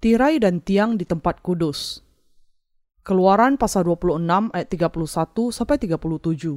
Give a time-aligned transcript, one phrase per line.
[0.00, 2.00] Tirai dan tiang di tempat kudus.
[3.04, 6.56] Keluaran pasal 26 ayat 31 sampai 37.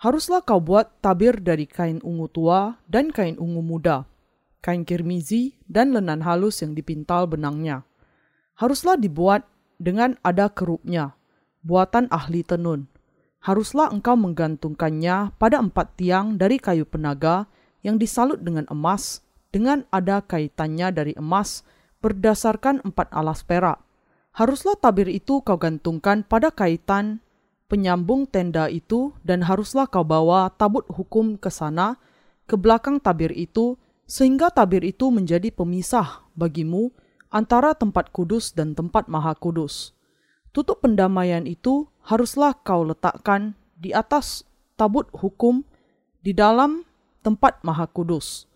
[0.00, 4.08] Haruslah kau buat tabir dari kain ungu tua dan kain ungu muda,
[4.64, 7.84] kain kirmizi dan lenan halus yang dipintal benangnya.
[8.56, 9.44] Haruslah dibuat
[9.76, 11.12] dengan ada kerupnya,
[11.60, 12.88] buatan ahli tenun.
[13.44, 17.52] Haruslah engkau menggantungkannya pada empat tiang dari kayu penaga
[17.84, 19.20] yang disalut dengan emas,
[19.52, 21.60] dengan ada kaitannya dari emas,
[22.04, 23.80] berdasarkan empat alas perak.
[24.36, 27.24] Haruslah tabir itu kau gantungkan pada kaitan
[27.72, 31.96] penyambung tenda itu dan haruslah kau bawa tabut hukum ke sana,
[32.44, 36.92] ke belakang tabir itu, sehingga tabir itu menjadi pemisah bagimu
[37.32, 39.96] antara tempat kudus dan tempat maha kudus.
[40.52, 44.44] Tutup pendamaian itu haruslah kau letakkan di atas
[44.76, 45.64] tabut hukum
[46.20, 46.84] di dalam
[47.24, 48.46] tempat maha kudus.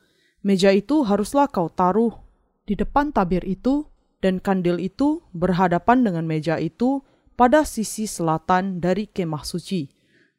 [0.44, 2.27] Meja itu haruslah kau taruh
[2.68, 3.88] di depan tabir itu,
[4.20, 7.00] dan kandil itu berhadapan dengan meja itu
[7.32, 9.88] pada sisi selatan dari kemah suci,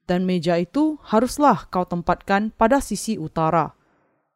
[0.05, 3.73] dan meja itu haruslah kau tempatkan pada sisi utara.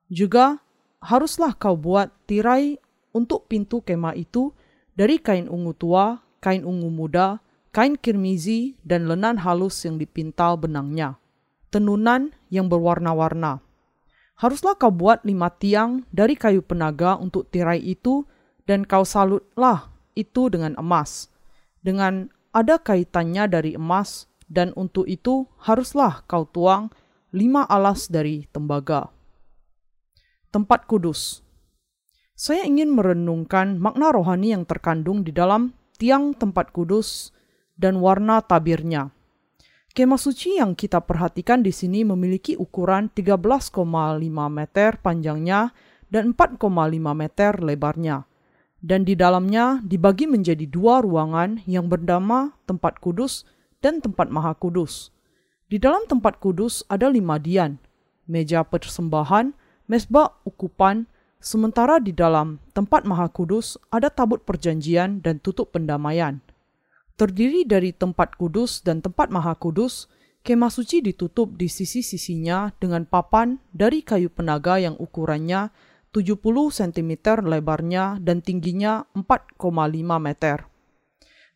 [0.09, 0.66] Juga
[1.05, 2.81] haruslah kau buat tirai
[3.14, 4.58] untuk pintu kemah itu
[4.97, 11.21] dari kain ungu tua, kain ungu muda, kain kirmizi, dan lenan halus yang dipintal benangnya.
[11.69, 13.61] Tenunan yang berwarna-warna
[14.34, 18.26] Haruslah kau buat lima tiang dari kayu penaga untuk tirai itu,
[18.66, 21.30] dan kau salutlah itu dengan emas,
[21.84, 26.94] dengan ada kaitannya dari emas, dan untuk itu haruslah kau tuang
[27.34, 29.09] lima alas dari tembaga.
[30.54, 31.42] Tempat kudus
[32.38, 37.34] Saya ingin merenungkan makna rohani yang terkandung di dalam tiang tempat kudus
[37.73, 39.09] dan warna tabirnya.
[39.94, 43.77] Kemah suci yang kita perhatikan di sini memiliki ukuran 13,5
[44.49, 45.69] meter panjangnya
[46.09, 46.66] dan 4,5
[47.13, 48.26] meter lebarnya.
[48.81, 53.45] Dan di dalamnya dibagi menjadi dua ruangan yang bernama tempat kudus
[53.86, 55.14] dan tempat maha kudus.
[55.70, 57.77] Di dalam tempat kudus ada lima dian,
[58.25, 59.54] meja persembahan,
[59.86, 61.05] mesbah ukupan,
[61.37, 66.42] sementara di dalam tempat maha kudus ada tabut perjanjian dan tutup pendamaian.
[67.13, 70.09] Terdiri dari tempat kudus dan tempat maha kudus,
[70.41, 75.69] kemah suci ditutup di sisi-sisinya dengan papan dari kayu penaga yang ukurannya
[76.09, 76.41] 70
[76.73, 77.11] cm
[77.45, 79.61] lebarnya dan tingginya 4,5
[80.17, 80.57] meter.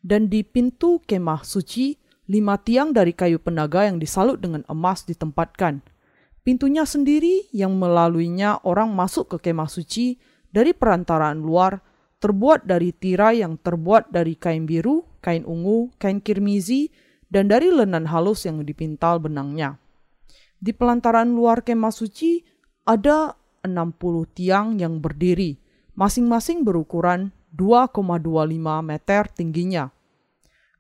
[0.01, 1.97] Dan di pintu kemah suci,
[2.29, 5.81] lima tiang dari kayu penaga yang disalut dengan emas ditempatkan.
[6.45, 10.21] Pintunya sendiri yang melaluinya orang masuk ke kemah suci
[10.53, 11.81] dari perantaraan luar
[12.17, 16.89] terbuat dari tirai yang terbuat dari kain biru, kain ungu, kain kirmizi,
[17.29, 19.77] dan dari lenan halus yang dipintal benangnya.
[20.57, 22.41] Di pelantaran luar kemah suci
[22.87, 25.61] ada 60 tiang yang berdiri,
[25.93, 29.93] masing-masing berukuran 2,25 meter tingginya.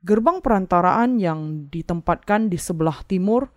[0.01, 3.49] Gerbang perantaraan yang ditempatkan di sebelah timur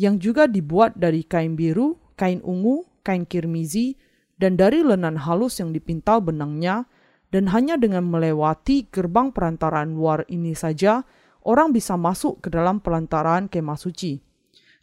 [0.00, 4.00] yang juga dibuat dari kain biru, kain ungu, kain kirmizi,
[4.40, 6.88] dan dari lenan halus yang dipintal benangnya
[7.30, 11.06] dan hanya dengan melewati gerbang perantaraan luar ini saja,
[11.46, 14.18] orang bisa masuk ke dalam pelantaran kemah suci.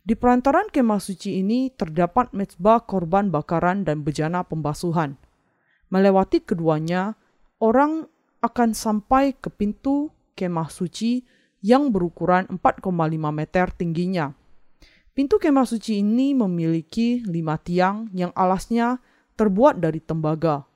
[0.08, 5.20] Di pelantaran kemah suci ini terdapat mezbah korban bakaran dan bejana pembasuhan.
[5.92, 7.20] Melewati keduanya,
[7.60, 8.08] orang
[8.40, 11.28] akan sampai ke pintu kemah suci
[11.60, 12.88] yang berukuran 4,5
[13.34, 14.32] meter tingginya.
[15.12, 19.02] Pintu kemah suci ini memiliki lima tiang yang alasnya
[19.34, 20.67] terbuat dari tembaga.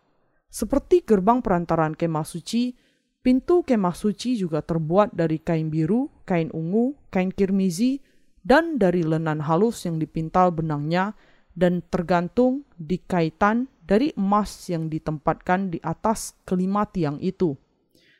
[0.51, 2.75] Seperti gerbang perantaran kemah suci,
[3.23, 8.03] pintu kemah suci juga terbuat dari kain biru, kain ungu, kain kirmizi,
[8.43, 11.15] dan dari lenan halus yang dipintal benangnya
[11.55, 17.55] dan tergantung di kaitan dari emas yang ditempatkan di atas kelima tiang itu.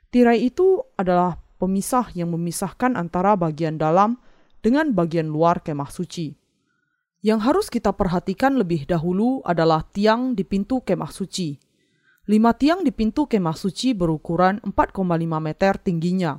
[0.08, 4.20] Tirai itu adalah pemisah yang memisahkan antara bagian dalam
[4.64, 6.35] dengan bagian luar kemah suci.
[7.22, 11.71] Yang harus kita perhatikan lebih dahulu adalah tiang di pintu kemah suci.
[12.29, 15.02] Lima tiang di pintu kemah suci berukuran 4,5
[15.41, 16.38] meter tingginya.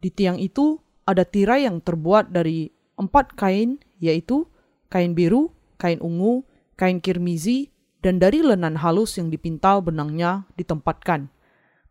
[0.00, 4.48] Di tiang itu ada tirai yang terbuat dari empat kain, yaitu
[4.88, 6.48] kain biru, kain ungu,
[6.80, 7.68] kain kirmizi,
[8.00, 11.28] dan dari lenan halus yang dipintal benangnya ditempatkan.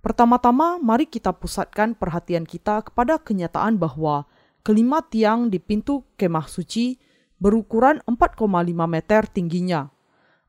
[0.02, 4.26] Pertama-tama, mari kita pusatkan perhatian kita kepada kenyataan bahwa
[4.66, 6.98] kelima tiang di pintu kemah suci
[7.38, 8.50] berukuran 4,5
[8.88, 9.94] meter tingginya.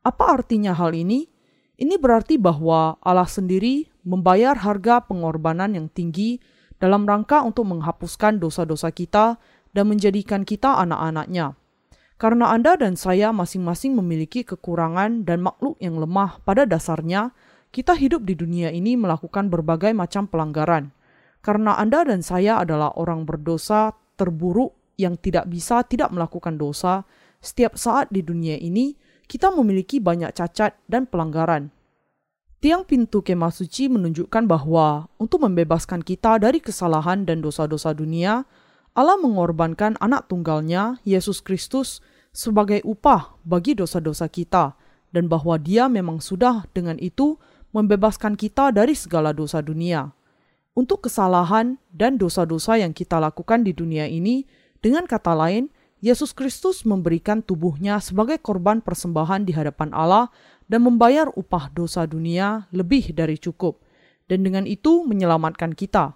[0.00, 1.28] Apa artinya hal ini?
[1.78, 6.42] Ini berarti bahwa Allah sendiri membayar harga pengorbanan yang tinggi
[6.82, 9.38] dalam rangka untuk menghapuskan dosa-dosa kita
[9.70, 11.54] dan menjadikan kita anak-anaknya.
[12.18, 17.30] Karena Anda dan saya masing-masing memiliki kekurangan dan makhluk yang lemah pada dasarnya
[17.70, 20.90] kita hidup di dunia ini melakukan berbagai macam pelanggaran.
[21.46, 27.06] Karena Anda dan saya adalah orang berdosa terburuk yang tidak bisa tidak melakukan dosa,
[27.38, 28.98] setiap saat di dunia ini
[29.28, 31.68] kita memiliki banyak cacat dan pelanggaran.
[32.58, 38.42] Tiang pintu kemah suci menunjukkan bahwa untuk membebaskan kita dari kesalahan dan dosa-dosa dunia,
[38.98, 42.02] Allah mengorbankan anak tunggalnya, Yesus Kristus,
[42.34, 44.74] sebagai upah bagi dosa-dosa kita,
[45.14, 47.38] dan bahwa dia memang sudah dengan itu
[47.70, 50.10] membebaskan kita dari segala dosa dunia.
[50.74, 54.50] Untuk kesalahan dan dosa-dosa yang kita lakukan di dunia ini,
[54.82, 60.30] dengan kata lain, Yesus Kristus memberikan tubuhnya sebagai korban persembahan di hadapan Allah
[60.70, 63.82] dan membayar upah dosa dunia lebih dari cukup,
[64.30, 66.14] dan dengan itu menyelamatkan kita.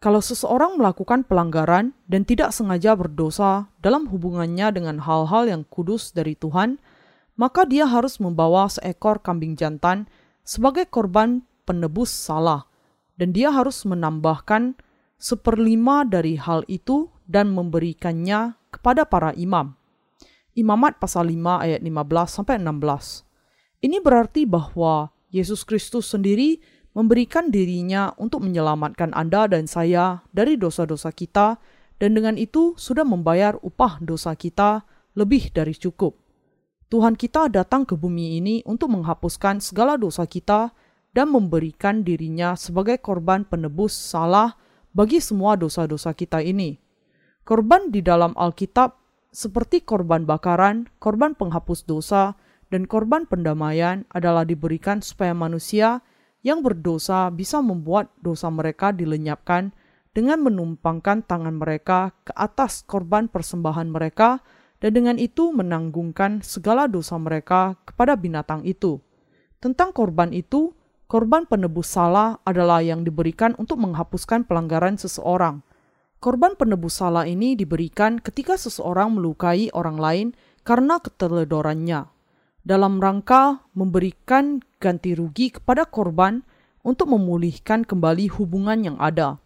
[0.00, 6.34] Kalau seseorang melakukan pelanggaran dan tidak sengaja berdosa dalam hubungannya dengan hal-hal yang kudus dari
[6.34, 6.82] Tuhan,
[7.38, 10.10] maka dia harus membawa seekor kambing jantan
[10.42, 12.66] sebagai korban penebus salah,
[13.14, 14.74] dan dia harus menambahkan
[15.20, 19.74] seperlima dari hal itu dan memberikannya kepada para imam.
[20.54, 21.90] Imamat pasal 5 ayat 15
[22.26, 23.26] sampai 16.
[23.86, 26.58] Ini berarti bahwa Yesus Kristus sendiri
[26.90, 31.62] memberikan dirinya untuk menyelamatkan Anda dan saya dari dosa-dosa kita
[32.02, 34.82] dan dengan itu sudah membayar upah dosa kita
[35.14, 36.18] lebih dari cukup.
[36.90, 40.74] Tuhan kita datang ke bumi ini untuk menghapuskan segala dosa kita
[41.14, 44.58] dan memberikan dirinya sebagai korban penebus salah
[44.90, 46.89] bagi semua dosa-dosa kita ini.
[47.50, 48.94] Korban di dalam Alkitab
[49.34, 52.38] seperti korban bakaran, korban penghapus dosa,
[52.70, 55.98] dan korban pendamaian adalah diberikan supaya manusia
[56.46, 59.74] yang berdosa bisa membuat dosa mereka dilenyapkan
[60.14, 64.46] dengan menumpangkan tangan mereka ke atas korban persembahan mereka
[64.78, 69.02] dan dengan itu menanggungkan segala dosa mereka kepada binatang itu.
[69.58, 70.70] Tentang korban itu,
[71.10, 75.66] korban penebus salah adalah yang diberikan untuk menghapuskan pelanggaran seseorang.
[76.20, 80.26] Korban penebus salah ini diberikan ketika seseorang melukai orang lain
[80.68, 82.12] karena keteledorannya,
[82.60, 86.44] dalam rangka memberikan ganti rugi kepada korban
[86.84, 89.40] untuk memulihkan kembali hubungan yang ada.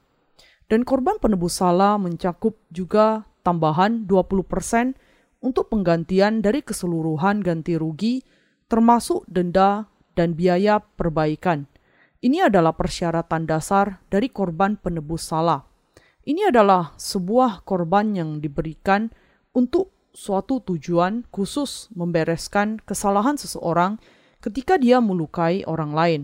[0.66, 4.98] Dan korban penebus salah mencakup juga tambahan 20%
[5.46, 8.26] untuk penggantian dari keseluruhan ganti rugi
[8.66, 9.86] termasuk denda
[10.18, 11.70] dan biaya perbaikan.
[12.18, 15.73] Ini adalah persyaratan dasar dari korban penebus salah.
[16.24, 19.12] Ini adalah sebuah korban yang diberikan
[19.52, 24.00] untuk suatu tujuan khusus membereskan kesalahan seseorang
[24.40, 26.22] ketika dia melukai orang lain.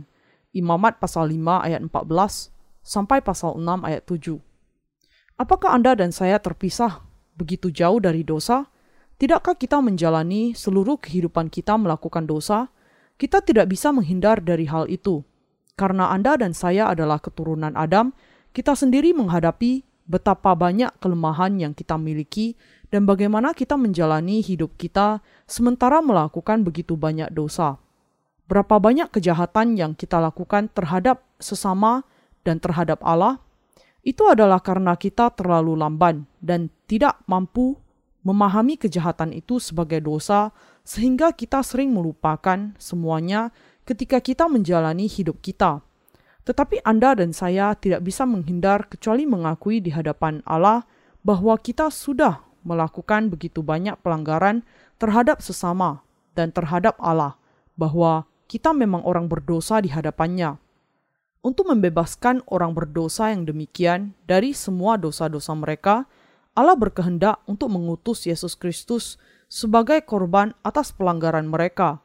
[0.57, 2.49] Imamat pasal 5 ayat 14
[2.81, 4.41] sampai pasal 6 ayat 7.
[5.37, 7.05] Apakah Anda dan saya terpisah
[7.37, 8.73] begitu jauh dari dosa?
[9.21, 12.73] Tidakkah kita menjalani seluruh kehidupan kita melakukan dosa?
[13.21, 15.21] Kita tidak bisa menghindar dari hal itu.
[15.77, 18.17] Karena Anda dan saya adalah keturunan Adam,
[18.57, 22.59] kita sendiri menghadapi betapa banyak kelemahan yang kita miliki
[22.91, 27.79] dan bagaimana kita menjalani hidup kita sementara melakukan begitu banyak dosa.
[28.51, 32.03] Berapa banyak kejahatan yang kita lakukan terhadap sesama
[32.43, 33.39] dan terhadap Allah,
[34.03, 37.79] itu adalah karena kita terlalu lamban dan tidak mampu
[38.27, 40.51] memahami kejahatan itu sebagai dosa,
[40.83, 43.55] sehingga kita sering melupakan semuanya
[43.87, 45.81] ketika kita menjalani hidup kita.
[46.45, 50.89] Tetapi Anda dan saya tidak bisa menghindar kecuali mengakui di hadapan Allah
[51.21, 54.65] bahwa kita sudah melakukan begitu banyak pelanggaran
[55.01, 56.05] terhadap sesama
[56.37, 57.37] dan terhadap Allah,
[57.77, 60.57] bahwa kita memang orang berdosa di hadapannya.
[61.41, 66.05] Untuk membebaskan orang berdosa yang demikian dari semua dosa-dosa mereka,
[66.53, 69.17] Allah berkehendak untuk mengutus Yesus Kristus
[69.49, 72.05] sebagai korban atas pelanggaran mereka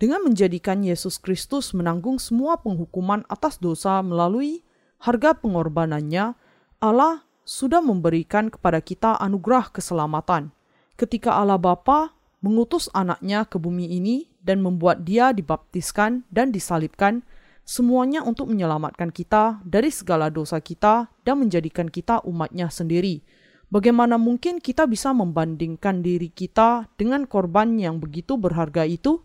[0.00, 4.64] dengan menjadikan Yesus Kristus menanggung semua penghukuman atas dosa melalui
[4.96, 6.32] harga pengorbanannya,
[6.80, 10.56] Allah sudah memberikan kepada kita anugerah keselamatan.
[10.96, 17.20] Ketika Allah Bapa mengutus anaknya ke bumi ini dan membuat dia dibaptiskan dan disalibkan,
[17.68, 23.20] semuanya untuk menyelamatkan kita dari segala dosa kita dan menjadikan kita umatnya sendiri.
[23.68, 29.20] Bagaimana mungkin kita bisa membandingkan diri kita dengan korban yang begitu berharga itu?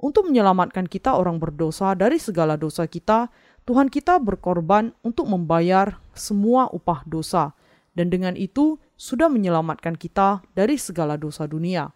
[0.00, 3.28] Untuk menyelamatkan kita orang berdosa dari segala dosa kita,
[3.68, 7.52] Tuhan kita berkorban untuk membayar semua upah dosa,
[7.92, 11.92] dan dengan itu sudah menyelamatkan kita dari segala dosa dunia.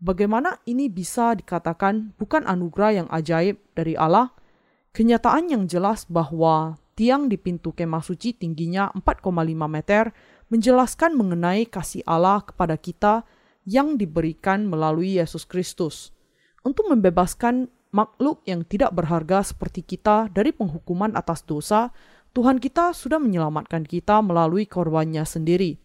[0.00, 4.32] Bagaimana ini bisa dikatakan bukan anugerah yang ajaib dari Allah?
[4.96, 9.28] Kenyataan yang jelas bahwa tiang di pintu kemah suci tingginya 4,5
[9.68, 10.12] meter
[10.48, 13.24] menjelaskan mengenai kasih Allah kepada kita
[13.64, 16.11] yang diberikan melalui Yesus Kristus.
[16.62, 21.90] Untuk membebaskan makhluk yang tidak berharga seperti kita dari penghukuman atas dosa,
[22.32, 25.76] Tuhan kita sudah menyelamatkan kita melalui korbannya sendiri.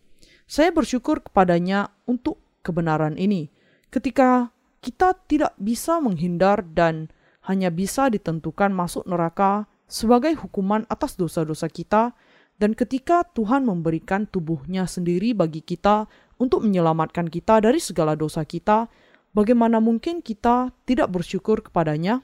[0.47, 3.51] Saya bersyukur kepadanya untuk kebenaran ini.
[3.91, 7.11] Ketika kita tidak bisa menghindar dan
[7.43, 12.15] hanya bisa ditentukan masuk neraka sebagai hukuman atas dosa-dosa kita,
[12.57, 16.09] dan ketika Tuhan memberikan tubuhnya sendiri bagi kita
[16.41, 18.89] untuk menyelamatkan kita dari segala dosa kita,
[19.35, 22.23] bagaimana mungkin kita tidak bersyukur kepadanya?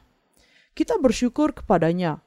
[0.73, 2.21] Kita bersyukur kepadanya.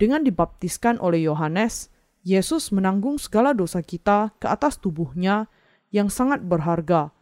[0.00, 1.92] Dengan dibaptiskan oleh Yohanes,
[2.24, 5.48] Yesus menanggung segala dosa kita ke atas tubuhnya
[5.92, 7.12] yang sangat berharga,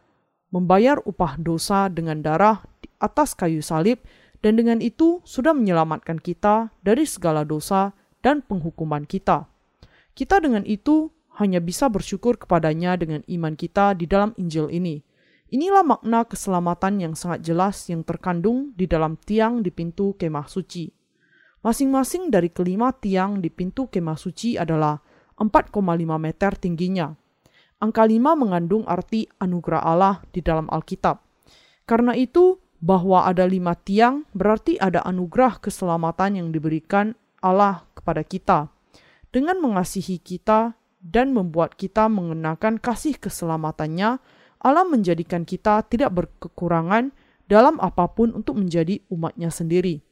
[0.51, 3.99] membayar upah dosa dengan darah di atas kayu salib,
[4.39, 7.91] dan dengan itu sudah menyelamatkan kita dari segala dosa
[8.23, 9.47] dan penghukuman kita.
[10.15, 14.99] Kita dengan itu hanya bisa bersyukur kepadanya dengan iman kita di dalam Injil ini.
[15.49, 20.85] Inilah makna keselamatan yang sangat jelas yang terkandung di dalam tiang di pintu kemah suci.
[21.65, 25.01] Masing-masing dari kelima tiang di pintu kemah suci adalah
[25.41, 25.81] 4,5
[26.21, 27.09] meter tingginya.
[27.81, 31.17] Angka 5 mengandung arti anugerah Allah di dalam Alkitab.
[31.89, 37.11] Karena itu, bahwa ada lima tiang berarti ada anugerah keselamatan yang diberikan
[37.43, 38.71] Allah kepada kita.
[39.29, 44.19] Dengan mengasihi kita dan membuat kita mengenakan kasih keselamatannya,
[44.59, 47.15] Allah menjadikan kita tidak berkekurangan
[47.47, 50.03] dalam apa pun untuk menjadi umatnya sendiri.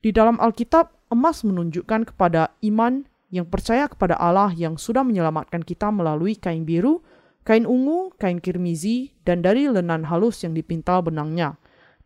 [0.00, 5.92] Di dalam Alkitab, emas menunjukkan kepada iman yang percaya kepada Allah yang sudah menyelamatkan kita
[5.92, 7.04] melalui kain biru,
[7.46, 11.60] kain ungu, kain kirmizi, dan dari lenan halus yang dipintal benangnya.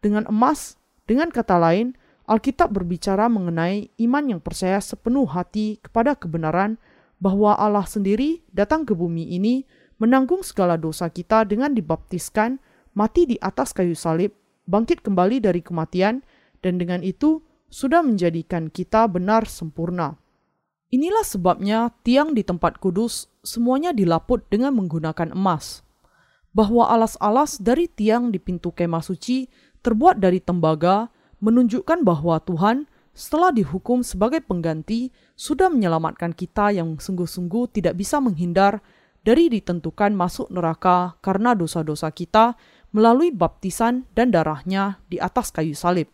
[0.04, 0.76] Dengan emas,
[1.08, 6.80] dengan kata lain, Alkitab berbicara mengenai iman yang percaya sepenuh hati kepada kebenaran
[7.20, 9.64] bahwa Allah sendiri datang ke bumi ini
[9.98, 12.58] menanggung segala dosa kita dengan dibaptiskan,
[12.94, 14.34] mati di atas kayu salib,
[14.66, 16.24] bangkit kembali dari kematian,
[16.64, 20.16] dan dengan itu sudah menjadikan kita benar sempurna.
[20.94, 25.82] Inilah sebabnya tiang di tempat kudus semuanya dilaput dengan menggunakan emas.
[26.54, 29.50] Bahwa alas-alas dari tiang di pintu kemah suci
[29.82, 31.10] terbuat dari tembaga
[31.42, 38.78] menunjukkan bahwa Tuhan setelah dihukum sebagai pengganti sudah menyelamatkan kita yang sungguh-sungguh tidak bisa menghindar
[39.24, 42.54] dari ditentukan masuk neraka karena dosa-dosa kita
[42.94, 46.06] melalui baptisan dan darahnya di atas kayu salib.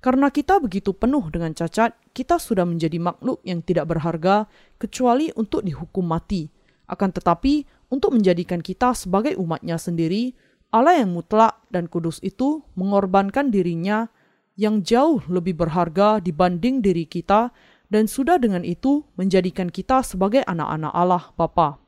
[0.00, 5.64] Karena kita begitu penuh dengan cacat, kita sudah menjadi makhluk yang tidak berharga kecuali untuk
[5.64, 6.48] dihukum mati.
[6.84, 10.36] Akan tetapi, untuk menjadikan kita sebagai umatnya sendiri,
[10.74, 14.12] Allah yang mutlak dan kudus itu mengorbankan dirinya
[14.60, 17.54] yang jauh lebih berharga dibanding diri kita
[17.88, 21.83] dan sudah dengan itu menjadikan kita sebagai anak-anak Allah Bapa.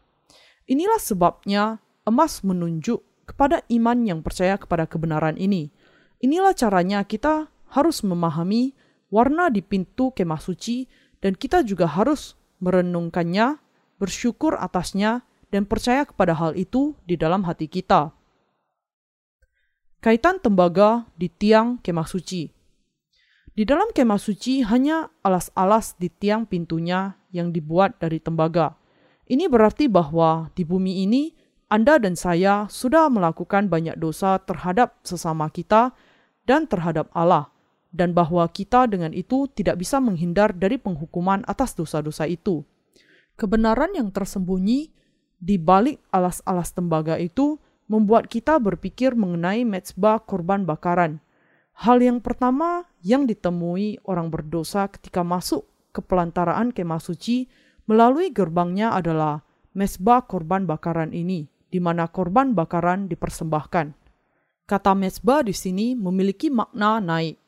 [0.67, 5.71] Inilah sebabnya emas menunjuk kepada iman yang percaya kepada kebenaran ini.
[6.23, 8.75] Inilah caranya kita harus memahami
[9.11, 10.91] warna di pintu kemah suci
[11.23, 13.59] dan kita juga harus merenungkannya,
[13.99, 18.11] bersyukur atasnya, dan percaya kepada hal itu di dalam hati kita.
[20.03, 22.47] Kaitan tembaga di tiang kemah suci
[23.57, 28.77] Di dalam kemah suci hanya alas-alas di tiang pintunya yang dibuat dari tembaga.
[29.27, 31.35] Ini berarti bahwa di bumi ini
[31.67, 35.91] Anda dan saya sudah melakukan banyak dosa terhadap sesama kita
[36.47, 37.51] dan terhadap Allah,
[37.91, 42.63] dan bahwa kita dengan itu tidak bisa menghindar dari penghukuman atas dosa-dosa itu.
[43.35, 44.95] Kebenaran yang tersembunyi
[45.43, 47.59] di balik alas-alas tembaga itu
[47.91, 51.19] membuat kita berpikir mengenai mezbah korban bakaran.
[51.77, 57.51] Hal yang pertama yang ditemui orang berdosa ketika masuk ke pelantaraan kemah suci
[57.87, 63.95] melalui gerbangnya adalah mesbah korban bakaran ini, di mana korban bakaran dipersembahkan.
[64.67, 67.39] Kata mesbah di sini memiliki makna naik.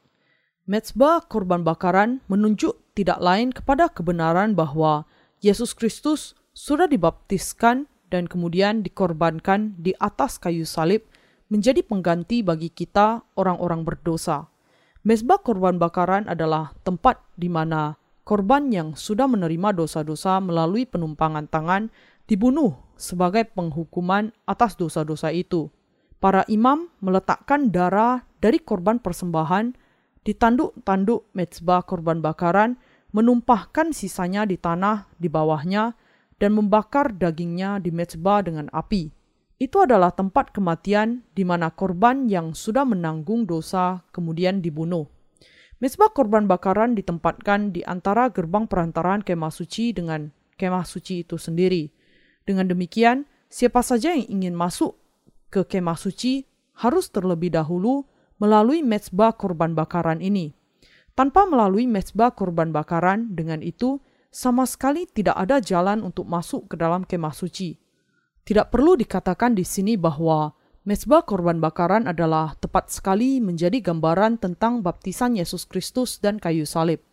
[0.70, 5.08] Mesbah korban bakaran menunjuk tidak lain kepada kebenaran bahwa
[5.42, 11.06] Yesus Kristus sudah dibaptiskan dan kemudian dikorbankan di atas kayu salib
[11.48, 14.52] menjadi pengganti bagi kita orang-orang berdosa.
[15.06, 17.96] Mesbah korban bakaran adalah tempat di mana
[18.28, 21.88] korban yang sudah menerima dosa-dosa melalui penumpangan tangan
[22.28, 25.72] dibunuh sebagai penghukuman atas dosa-dosa itu.
[26.20, 29.72] Para imam meletakkan darah dari korban persembahan
[30.28, 32.76] di tanduk-tanduk mezbah korban bakaran,
[33.16, 35.96] menumpahkan sisanya di tanah di bawahnya,
[36.36, 39.08] dan membakar dagingnya di mezbah dengan api.
[39.56, 45.08] Itu adalah tempat kematian di mana korban yang sudah menanggung dosa kemudian dibunuh.
[45.78, 51.94] Mesbah korban bakaran ditempatkan di antara gerbang perantaraan kemah suci dengan kemah suci itu sendiri.
[52.42, 54.98] Dengan demikian, siapa saja yang ingin masuk
[55.54, 56.50] ke kemah suci
[56.82, 58.02] harus terlebih dahulu
[58.42, 60.58] melalui mesbah korban bakaran ini.
[61.18, 63.98] Tanpa melalui mezbah korban bakaran, dengan itu
[64.30, 67.74] sama sekali tidak ada jalan untuk masuk ke dalam kemah suci.
[68.46, 70.54] Tidak perlu dikatakan di sini bahwa
[70.88, 77.04] mezbah korban bakaran adalah tepat sekali menjadi gambaran tentang baptisan Yesus Kristus dan kayu salib.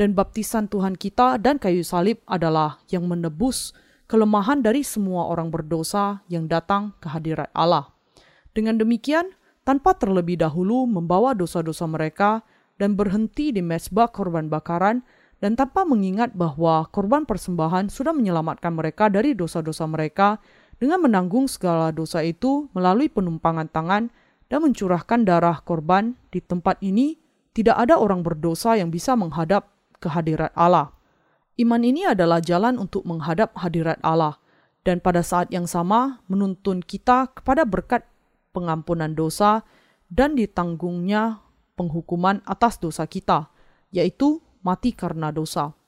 [0.00, 3.76] Dan baptisan Tuhan kita dan kayu salib adalah yang menebus
[4.08, 7.92] kelemahan dari semua orang berdosa yang datang ke hadirat Allah.
[8.56, 9.36] Dengan demikian,
[9.68, 12.40] tanpa terlebih dahulu membawa dosa-dosa mereka
[12.80, 15.04] dan berhenti di mezbah korban bakaran,
[15.44, 20.40] dan tanpa mengingat bahwa korban persembahan sudah menyelamatkan mereka dari dosa-dosa mereka,
[20.82, 24.10] dengan menanggung segala dosa itu melalui penumpangan tangan
[24.50, 27.22] dan mencurahkan darah korban di tempat ini,
[27.54, 29.70] tidak ada orang berdosa yang bisa menghadap
[30.02, 30.90] ke hadirat Allah.
[31.54, 34.42] Iman ini adalah jalan untuk menghadap hadirat Allah,
[34.82, 38.02] dan pada saat yang sama menuntun kita kepada berkat
[38.50, 39.62] pengampunan dosa
[40.10, 41.46] dan ditanggungnya
[41.78, 43.54] penghukuman atas dosa kita,
[43.94, 45.78] yaitu mati karena dosa.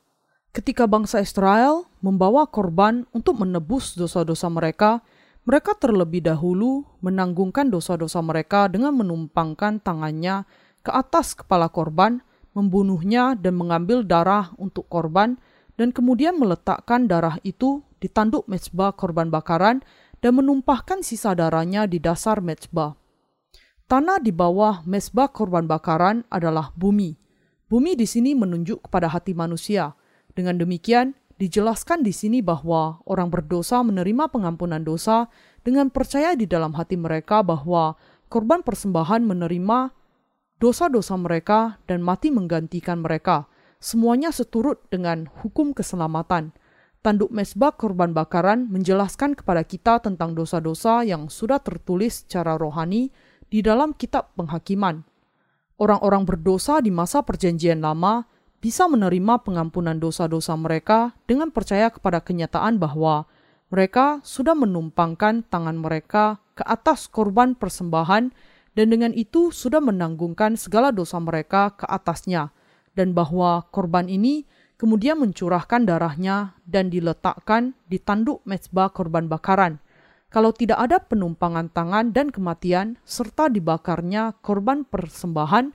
[0.54, 5.02] Ketika bangsa Israel membawa korban untuk menebus dosa-dosa mereka,
[5.42, 10.46] mereka terlebih dahulu menanggungkan dosa-dosa mereka dengan menumpangkan tangannya
[10.86, 12.22] ke atas kepala korban,
[12.54, 15.42] membunuhnya dan mengambil darah untuk korban,
[15.74, 19.82] dan kemudian meletakkan darah itu di tanduk mezbah korban bakaran
[20.22, 22.94] dan menumpahkan sisa darahnya di dasar mezbah.
[23.90, 27.18] Tanah di bawah mezbah korban bakaran adalah bumi.
[27.66, 29.98] Bumi di sini menunjuk kepada hati manusia,
[30.34, 35.30] dengan demikian, dijelaskan di sini bahwa orang berdosa menerima pengampunan dosa
[35.66, 37.98] dengan percaya di dalam hati mereka bahwa
[38.30, 39.94] korban persembahan menerima
[40.62, 43.46] dosa-dosa mereka dan mati menggantikan mereka.
[43.82, 46.54] Semuanya seturut dengan hukum keselamatan.
[47.04, 53.12] Tanduk mesbah korban bakaran menjelaskan kepada kita tentang dosa-dosa yang sudah tertulis secara rohani
[53.52, 55.04] di dalam kitab penghakiman.
[55.76, 58.24] Orang-orang berdosa di masa Perjanjian Lama
[58.64, 63.28] bisa menerima pengampunan dosa-dosa mereka dengan percaya kepada kenyataan bahwa
[63.68, 68.32] mereka sudah menumpangkan tangan mereka ke atas korban persembahan
[68.72, 72.56] dan dengan itu sudah menanggungkan segala dosa mereka ke atasnya
[72.96, 74.48] dan bahwa korban ini
[74.80, 79.76] kemudian mencurahkan darahnya dan diletakkan di tanduk mezbah korban bakaran.
[80.32, 85.70] Kalau tidak ada penumpangan tangan dan kematian serta dibakarnya korban persembahan,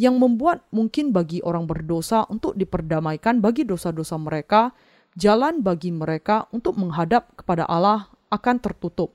[0.00, 4.72] yang membuat mungkin bagi orang berdosa untuk diperdamaikan bagi dosa-dosa mereka,
[5.12, 9.12] jalan bagi mereka untuk menghadap kepada Allah akan tertutup,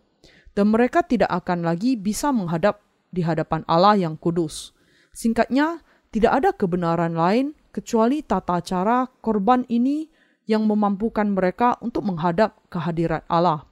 [0.53, 4.77] dan mereka tidak akan lagi bisa menghadap di hadapan Allah yang kudus.
[5.09, 5.81] Singkatnya,
[6.13, 10.05] tidak ada kebenaran lain kecuali tata cara korban ini
[10.45, 13.65] yang memampukan mereka untuk menghadap kehadirat Allah.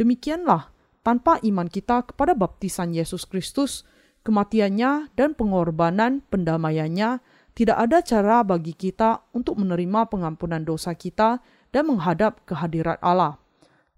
[0.00, 0.72] Demikianlah,
[1.04, 3.84] tanpa iman kita kepada baptisan Yesus Kristus,
[4.28, 7.24] kematiannya dan pengorbanan pendamaiannya,
[7.56, 11.40] tidak ada cara bagi kita untuk menerima pengampunan dosa kita
[11.72, 13.40] dan menghadap kehadirat Allah.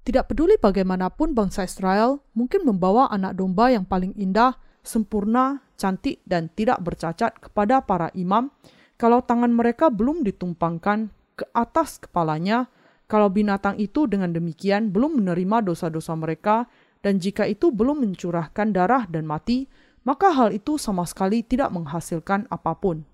[0.06, 6.48] Tidak peduli bagaimanapun bangsa Israel mungkin membawa anak domba yang paling indah, sempurna, cantik, dan
[6.56, 8.48] tidak bercacat kepada para imam,
[8.96, 12.70] kalau tangan mereka belum ditumpangkan ke atas kepalanya,
[13.10, 16.64] kalau binatang itu dengan demikian belum menerima dosa-dosa mereka,
[17.04, 19.68] dan jika itu belum mencurahkan darah dan mati,
[20.10, 23.06] maka hal itu sama sekali tidak menghasilkan apa pun.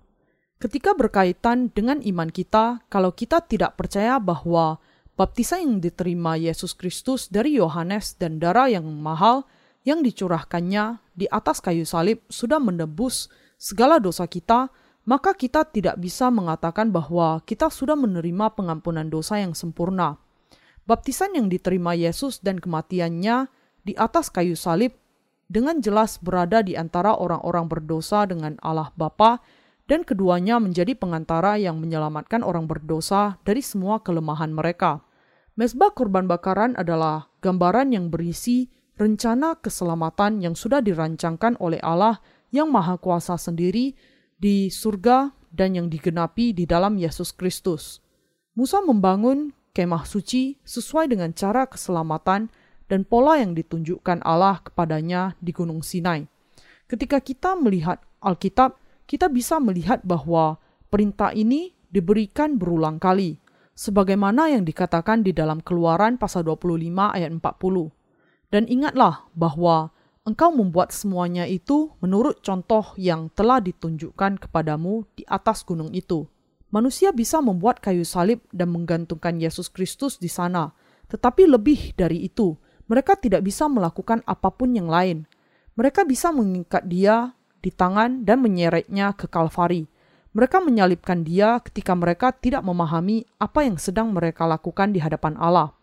[0.57, 4.81] Ketika berkaitan dengan iman kita, kalau kita tidak percaya bahwa
[5.13, 9.45] baptisan yang diterima Yesus Kristus dari Yohanes dan darah yang mahal
[9.85, 13.29] yang dicurahkannya di atas kayu salib sudah menebus
[13.61, 14.73] segala dosa kita,
[15.05, 20.17] maka kita tidak bisa mengatakan bahwa kita sudah menerima pengampunan dosa yang sempurna.
[20.89, 23.53] Baptisan yang diterima Yesus dan kematiannya
[23.85, 24.97] di atas kayu salib
[25.47, 29.39] dengan jelas berada di antara orang-orang berdosa dengan Allah Bapa
[29.87, 35.01] dan keduanya menjadi pengantara yang menyelamatkan orang berdosa dari semua kelemahan mereka.
[35.57, 42.19] Mesbah kurban bakaran adalah gambaran yang berisi rencana keselamatan yang sudah dirancangkan oleh Allah
[42.51, 43.95] yang Maha Kuasa sendiri
[44.37, 48.03] di surga dan yang digenapi di dalam Yesus Kristus.
[48.53, 52.49] Musa membangun kemah suci sesuai dengan cara keselamatan
[52.87, 56.27] dan pola yang ditunjukkan Allah kepadanya di Gunung Sinai.
[56.87, 63.39] Ketika kita melihat Alkitab, kita bisa melihat bahwa perintah ini diberikan berulang kali,
[63.75, 67.91] sebagaimana yang dikatakan di dalam Keluaran pasal 25 ayat 40.
[68.47, 69.91] Dan ingatlah bahwa
[70.23, 76.27] engkau membuat semuanya itu menurut contoh yang telah ditunjukkan kepadamu di atas gunung itu.
[76.67, 80.75] Manusia bisa membuat kayu salib dan menggantungkan Yesus Kristus di sana,
[81.07, 85.27] tetapi lebih dari itu, mereka tidak bisa melakukan apa pun yang lain.
[85.75, 89.85] Mereka bisa mengikat dia di tangan dan menyeretnya ke Kalvari.
[90.31, 95.75] Mereka menyalibkan dia ketika mereka tidak memahami apa yang sedang mereka lakukan di hadapan Allah.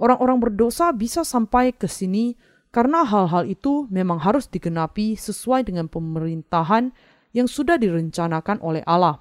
[0.00, 2.34] Orang-orang berdosa bisa sampai ke sini
[2.72, 6.90] karena hal-hal itu memang harus digenapi sesuai dengan pemerintahan
[7.36, 9.20] yang sudah direncanakan oleh Allah.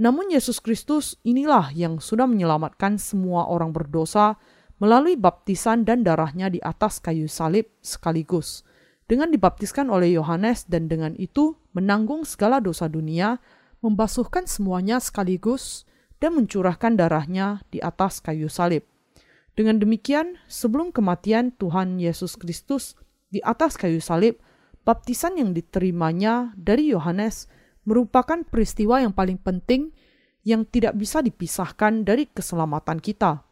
[0.00, 4.40] Namun Yesus Kristus inilah yang sudah menyelamatkan semua orang berdosa
[4.80, 8.64] melalui baptisan dan darahnya di atas kayu salib sekaligus.
[9.04, 13.38] Dengan dibaptiskan oleh Yohanes dan dengan itu menanggung segala dosa dunia,
[13.84, 15.84] membasuhkan semuanya sekaligus,
[16.20, 18.84] dan mencurahkan darahnya di atas kayu salib.
[19.56, 22.96] Dengan demikian, sebelum kematian Tuhan Yesus Kristus
[23.28, 24.40] di atas kayu salib,
[24.84, 27.50] baptisan yang diterimanya dari Yohanes
[27.84, 29.92] merupakan peristiwa yang paling penting
[30.44, 33.49] yang tidak bisa dipisahkan dari keselamatan kita.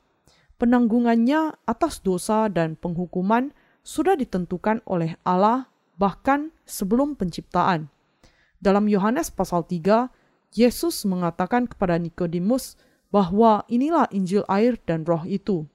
[0.59, 3.55] Penanggungannya atas dosa dan penghukuman
[3.87, 7.87] sudah ditentukan oleh Allah bahkan sebelum penciptaan.
[8.59, 10.11] Dalam Yohanes pasal 3,
[10.51, 12.75] Yesus mengatakan kepada Nikodemus
[13.15, 15.71] bahwa inilah Injil air dan roh itu.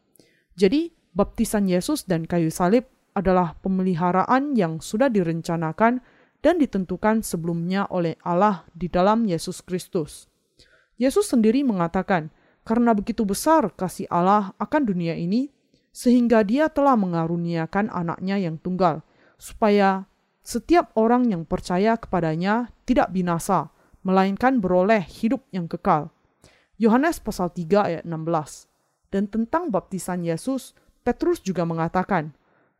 [0.59, 2.83] Jadi, baptisan Yesus dan kayu salib
[3.15, 6.03] adalah pemeliharaan yang sudah direncanakan
[6.43, 10.27] dan ditentukan sebelumnya oleh Allah di dalam Yesus Kristus.
[10.99, 12.29] Yesus sendiri mengatakan,
[12.63, 15.51] "Karena begitu besar kasih Allah akan dunia ini,
[15.93, 19.05] sehingga dia telah mengaruniakan anaknya yang tunggal,
[19.37, 20.09] supaya
[20.43, 23.71] setiap orang yang percaya kepadanya tidak binasa,
[24.03, 26.11] melainkan beroleh hidup yang kekal.
[26.75, 28.67] Yohanes pasal 3 ayat 16.
[29.13, 30.73] Dan tentang baptisan Yesus,
[31.05, 32.33] Petrus juga mengatakan,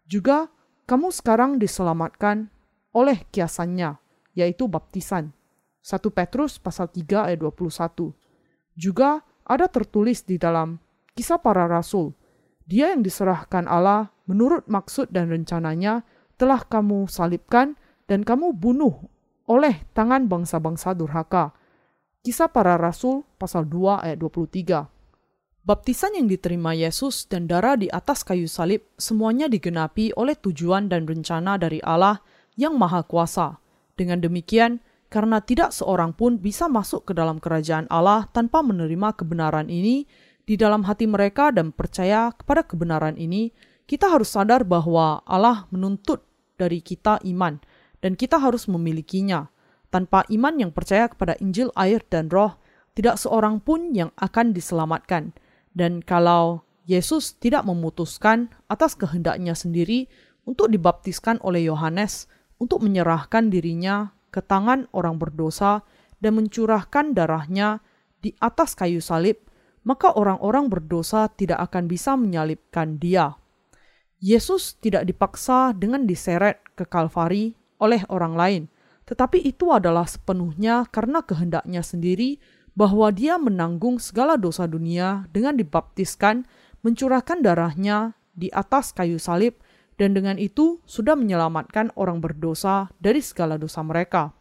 [0.04, 0.52] juga
[0.90, 2.52] kamu sekarang diselamatkan
[2.92, 3.96] oleh kiasannya,
[4.36, 5.32] yaitu baptisan.
[5.84, 8.12] 1 Petrus pasal 3 ayat 21.
[8.76, 10.80] Juga ada tertulis di dalam
[11.14, 12.16] kisah para rasul
[12.64, 16.08] dia yang diserahkan Allah menurut maksud dan rencananya
[16.40, 17.76] telah kamu salibkan
[18.08, 19.04] dan kamu bunuh
[19.48, 21.52] oleh tangan bangsa-bangsa durhaka.
[22.24, 24.88] Kisah para Rasul pasal 2 ayat 23.
[25.64, 31.08] Baptisan yang diterima Yesus dan darah di atas kayu salib semuanya digenapi oleh tujuan dan
[31.08, 32.24] rencana dari Allah
[32.56, 33.60] yang Maha Kuasa.
[33.96, 34.80] Dengan demikian,
[35.14, 40.10] karena tidak seorang pun bisa masuk ke dalam kerajaan Allah tanpa menerima kebenaran ini,
[40.42, 43.54] di dalam hati mereka dan percaya kepada kebenaran ini,
[43.86, 46.26] kita harus sadar bahwa Allah menuntut
[46.58, 47.62] dari kita iman,
[48.02, 49.54] dan kita harus memilikinya.
[49.94, 52.58] Tanpa iman yang percaya kepada Injil, air, dan Roh,
[52.98, 55.38] tidak seorang pun yang akan diselamatkan.
[55.78, 60.10] Dan kalau Yesus tidak memutuskan atas kehendaknya sendiri
[60.50, 62.26] untuk dibaptiskan oleh Yohanes,
[62.58, 65.86] untuk menyerahkan dirinya ke tangan orang berdosa
[66.18, 67.86] dan mencurahkan darahnya
[68.26, 69.38] di atas kayu salib,
[69.86, 73.38] maka orang-orang berdosa tidak akan bisa menyalibkan dia.
[74.24, 78.64] Yesus tidak dipaksa dengan diseret ke Kalvari oleh orang lain,
[79.04, 82.40] tetapi itu adalah sepenuhnya karena kehendaknya sendiri
[82.74, 86.48] bahwa dia menanggung segala dosa dunia dengan dibaptiskan,
[86.82, 89.60] mencurahkan darahnya di atas kayu salib,
[89.98, 94.34] dan dengan itu sudah menyelamatkan orang berdosa dari segala dosa mereka.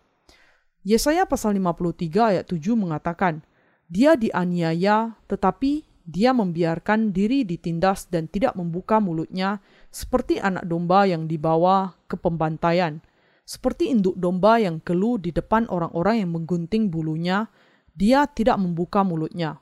[0.83, 3.47] Yesaya pasal 53 ayat 7 mengatakan,
[3.87, 9.63] dia dianiaya, tetapi dia membiarkan diri ditindas dan tidak membuka mulutnya,
[9.95, 12.99] seperti anak domba yang dibawa ke pembantaian.
[13.47, 17.47] Seperti induk domba yang keluh di depan orang-orang yang menggunting bulunya,
[17.93, 19.61] dia tidak membuka mulutnya.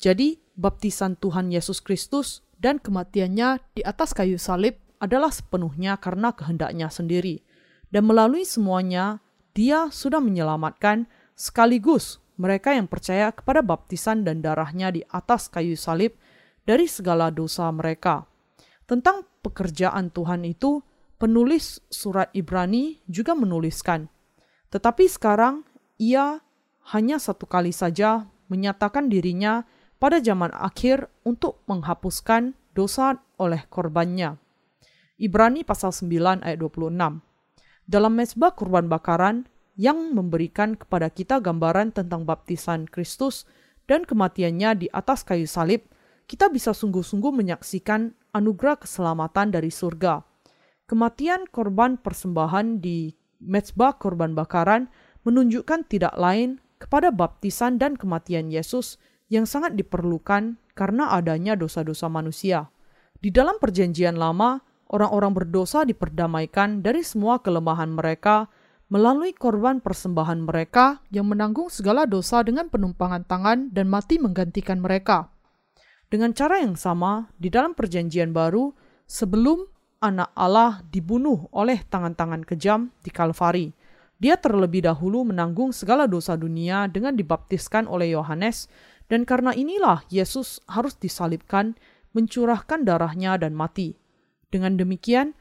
[0.00, 6.88] Jadi, baptisan Tuhan Yesus Kristus dan kematiannya di atas kayu salib adalah sepenuhnya karena kehendaknya
[6.88, 7.42] sendiri.
[7.88, 9.22] Dan melalui semuanya,
[9.56, 16.16] dia sudah menyelamatkan sekaligus mereka yang percaya kepada baptisan dan darahnya di atas kayu salib
[16.68, 18.28] dari segala dosa mereka.
[18.84, 20.84] Tentang pekerjaan Tuhan itu,
[21.16, 24.06] penulis surat Ibrani juga menuliskan,
[24.68, 25.64] tetapi sekarang
[25.96, 26.44] ia
[26.92, 29.64] hanya satu kali saja menyatakan dirinya
[29.96, 34.36] pada zaman akhir untuk menghapuskan dosa oleh korbannya.
[35.16, 36.92] Ibrani pasal 9 ayat 26.
[37.88, 43.44] Dalam mesbah kurban bakaran, yang memberikan kepada kita gambaran tentang baptisan Kristus
[43.84, 45.84] dan kematiannya di atas kayu salib,
[46.24, 50.24] kita bisa sungguh-sungguh menyaksikan anugerah keselamatan dari surga.
[50.88, 54.88] Kematian korban persembahan di mezbah korban bakaran
[55.28, 58.96] menunjukkan tidak lain kepada baptisan dan kematian Yesus
[59.28, 62.72] yang sangat diperlukan karena adanya dosa-dosa manusia.
[63.16, 68.46] Di dalam Perjanjian Lama, orang-orang berdosa diperdamaikan dari semua kelemahan mereka
[68.86, 75.26] melalui korban persembahan mereka yang menanggung segala dosa dengan penumpangan tangan dan mati menggantikan mereka.
[76.06, 78.70] Dengan cara yang sama, di dalam Perjanjian Baru,
[79.10, 79.66] sebelum
[79.98, 83.74] Anak Allah dibunuh oleh tangan-tangan kejam di Kalvari,
[84.16, 88.70] Dia terlebih dahulu menanggung segala dosa dunia dengan dibaptiskan oleh Yohanes,
[89.12, 91.76] dan karena inilah Yesus harus disalibkan,
[92.16, 93.98] mencurahkan darahnya, dan mati.
[94.50, 95.34] Dengan demikian,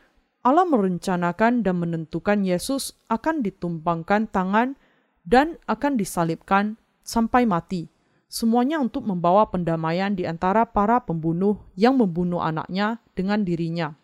[0.46, 4.78] Allah merencanakan dan menentukan Yesus akan ditumpangkan tangan
[5.26, 7.90] dan akan disalibkan sampai mati.
[8.30, 13.98] Semuanya untuk membawa pendamaian di antara para pembunuh yang membunuh anaknya dengan dirinya.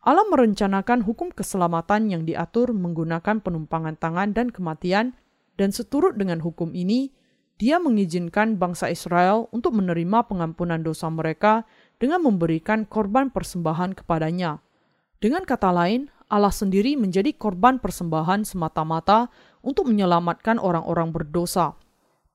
[0.00, 5.12] Allah merencanakan hukum keselamatan yang diatur menggunakan penumpangan tangan dan kematian,
[5.60, 7.12] dan seturut dengan hukum ini,
[7.60, 11.68] dia mengizinkan bangsa Israel untuk menerima pengampunan dosa mereka
[12.00, 14.64] dengan memberikan korban persembahan kepadanya.
[15.20, 19.28] Dengan kata lain, Allah sendiri menjadi korban persembahan semata-mata
[19.60, 21.76] untuk menyelamatkan orang-orang berdosa.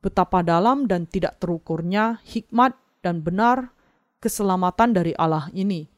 [0.06, 3.74] Betapa dalam dan tidak terukurnya hikmat dan benar
[4.22, 5.90] keselamatan dari Allah ini.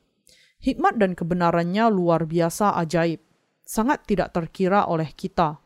[0.63, 3.19] Hikmat dan kebenarannya luar biasa ajaib,
[3.67, 5.59] sangat tidak terkira oleh kita.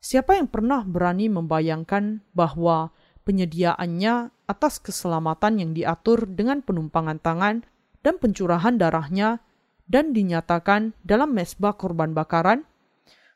[0.00, 7.66] Siapa yang pernah berani membayangkan bahwa penyediaannya atas keselamatan yang diatur dengan penumpangan tangan
[8.00, 9.44] dan pencurahan darahnya
[9.90, 12.66] dan dinyatakan dalam mesbah korban bakaran?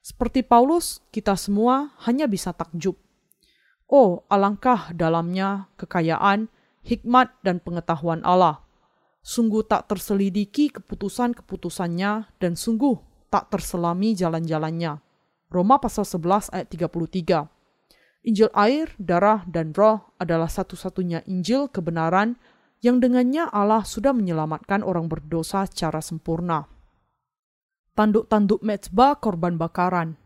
[0.04, 3.00] Seperti Paulus, kita semua hanya bisa takjub.
[3.88, 6.52] Oh, alangkah dalamnya kekayaan,
[6.84, 8.64] hikmat, dan pengetahuan Allah
[9.24, 13.00] sungguh tak terselidiki keputusan-keputusannya dan sungguh
[13.32, 15.00] tak terselami jalan-jalannya.
[15.48, 17.48] Roma pasal 11 ayat 33.
[18.24, 22.40] Injil air, darah, dan roh adalah satu-satunya Injil kebenaran
[22.80, 26.64] yang dengannya Allah sudah menyelamatkan orang berdosa secara sempurna.
[27.92, 30.16] Tanduk-tanduk mezbah korban bakaran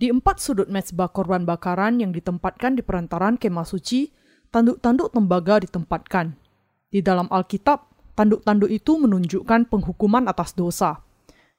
[0.00, 4.08] Di empat sudut mezbah korban bakaran yang ditempatkan di perantaran kemah suci,
[4.48, 6.40] tanduk-tanduk tembaga ditempatkan.
[6.88, 7.84] Di dalam Alkitab,
[8.16, 11.04] tanduk-tanduk itu menunjukkan penghukuman atas dosa.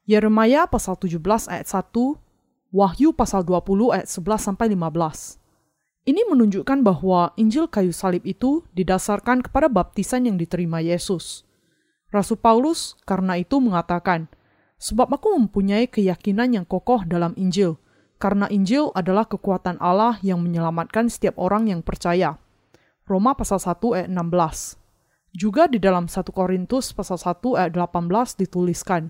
[0.10, 1.22] Yeremia pasal 17
[1.54, 2.29] ayat 1,
[2.70, 5.42] Wahyu pasal 20 ayat 11 sampai 15.
[6.06, 11.50] Ini menunjukkan bahwa Injil kayu salib itu didasarkan kepada baptisan yang diterima Yesus.
[12.14, 14.30] Rasul Paulus karena itu mengatakan,
[14.78, 17.82] "Sebab aku mempunyai keyakinan yang kokoh dalam Injil,
[18.22, 22.38] karena Injil adalah kekuatan Allah yang menyelamatkan setiap orang yang percaya."
[23.10, 24.78] Roma pasal 1 ayat 16.
[25.34, 29.10] Juga di dalam 1 Korintus pasal 1 ayat 18 dituliskan,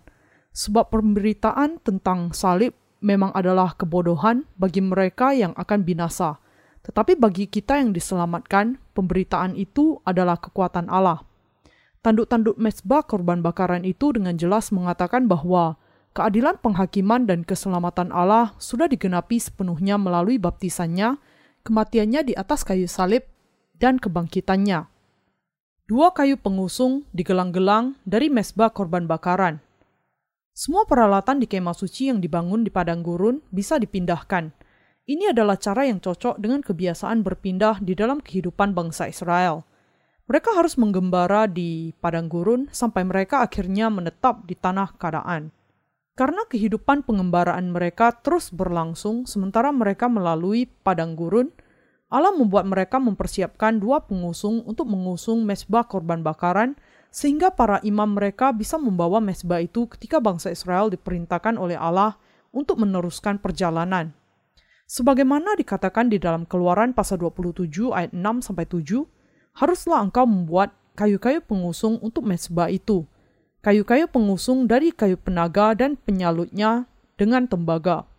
[0.55, 6.39] sebab pemberitaan tentang salib memang adalah kebodohan bagi mereka yang akan binasa.
[6.83, 11.23] Tetapi bagi kita yang diselamatkan, pemberitaan itu adalah kekuatan Allah.
[11.99, 15.75] Tanduk-tanduk mesbah korban bakaran itu dengan jelas mengatakan bahwa
[16.15, 21.19] keadilan penghakiman dan keselamatan Allah sudah digenapi sepenuhnya melalui baptisannya,
[21.67, 23.27] kematiannya di atas kayu salib,
[23.75, 24.87] dan kebangkitannya.
[25.89, 29.59] Dua kayu pengusung digelang-gelang dari mesbah korban bakaran.
[30.55, 34.51] Semua peralatan di kemah suci yang dibangun di padang gurun bisa dipindahkan.
[35.09, 39.65] Ini adalah cara yang cocok dengan kebiasaan berpindah di dalam kehidupan bangsa Israel.
[40.29, 45.49] Mereka harus menggembara di padang gurun sampai mereka akhirnya menetap di tanah keadaan.
[46.13, 51.49] Karena kehidupan pengembaraan mereka terus berlangsung sementara mereka melalui padang gurun,
[52.11, 56.77] Allah membuat mereka mempersiapkan dua pengusung untuk mengusung mesbah korban bakaran,
[57.09, 62.21] sehingga para imam mereka bisa membawa mesbah itu ketika bangsa Israel diperintahkan oleh Allah
[62.53, 64.13] untuk meneruskan perjalanan.
[64.89, 69.05] Sebagaimana dikatakan di dalam Keluaran pasal 27 ayat 6 sampai 7,
[69.61, 73.05] haruslah engkau membuat kayu-kayu pengusung untuk mesbah itu.
[73.61, 76.89] Kayu-kayu pengusung dari kayu penaga dan penyalutnya
[77.21, 78.09] dengan tembaga.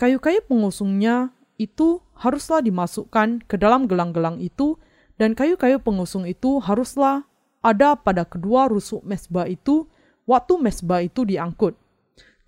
[0.00, 1.30] Kayu-kayu pengusungnya
[1.62, 4.80] itu haruslah dimasukkan ke dalam gelang-gelang itu
[5.20, 7.29] dan kayu-kayu pengusung itu haruslah
[7.60, 9.88] ada pada kedua rusuk mesbah itu
[10.24, 11.76] waktu mesbah itu diangkut.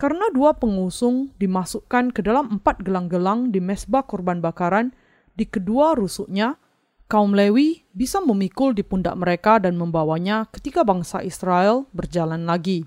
[0.01, 4.91] Karena dua pengusung dimasukkan ke dalam empat gelang-gelang di mesbah korban bakaran
[5.39, 6.59] di kedua rusuknya,
[7.07, 12.83] kaum Lewi bisa memikul di pundak mereka dan membawanya ketika bangsa Israel berjalan lagi.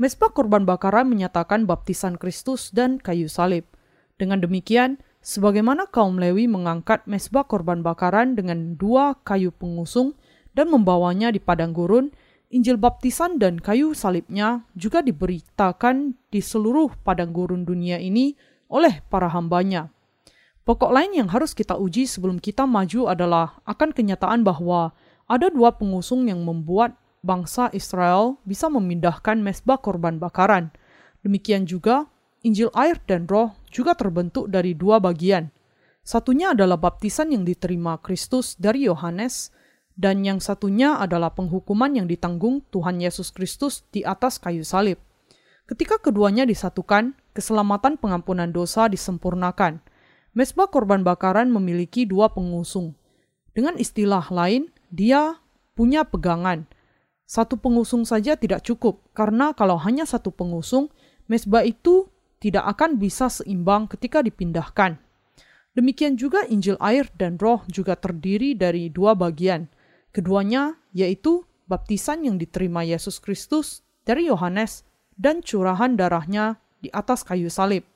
[0.00, 3.68] Mesbah korban bakaran menyatakan baptisan Kristus dan kayu salib.
[4.16, 10.16] Dengan demikian, Sebagaimana kaum Lewi mengangkat mesbah korban bakaran dengan dua kayu pengusung
[10.54, 12.10] dan membawanya di padang gurun,
[12.50, 18.34] Injil baptisan dan kayu salibnya juga diberitakan di seluruh padang gurun dunia ini
[18.66, 19.94] oleh para hambanya.
[20.66, 24.94] Pokok lain yang harus kita uji sebelum kita maju adalah akan kenyataan bahwa
[25.30, 30.74] ada dua pengusung yang membuat bangsa Israel bisa memindahkan mesbah korban bakaran.
[31.22, 32.10] Demikian juga
[32.40, 35.52] Injil air dan roh juga terbentuk dari dua bagian.
[36.00, 39.52] Satunya adalah baptisan yang diterima Kristus dari Yohanes,
[40.00, 44.96] dan yang satunya adalah penghukuman yang ditanggung Tuhan Yesus Kristus di atas kayu salib.
[45.68, 49.84] Ketika keduanya disatukan, keselamatan pengampunan dosa disempurnakan.
[50.32, 52.96] Mesbah korban bakaran memiliki dua pengusung.
[53.52, 55.36] Dengan istilah lain, dia
[55.76, 56.64] punya pegangan.
[57.28, 60.88] Satu pengusung saja tidak cukup, karena kalau hanya satu pengusung,
[61.28, 62.08] mesbah itu
[62.40, 64.96] tidak akan bisa seimbang ketika dipindahkan.
[65.76, 69.70] Demikian juga Injil air dan roh juga terdiri dari dua bagian.
[70.10, 74.82] Keduanya yaitu baptisan yang diterima Yesus Kristus dari Yohanes
[75.14, 77.86] dan curahan darahnya di atas kayu salib.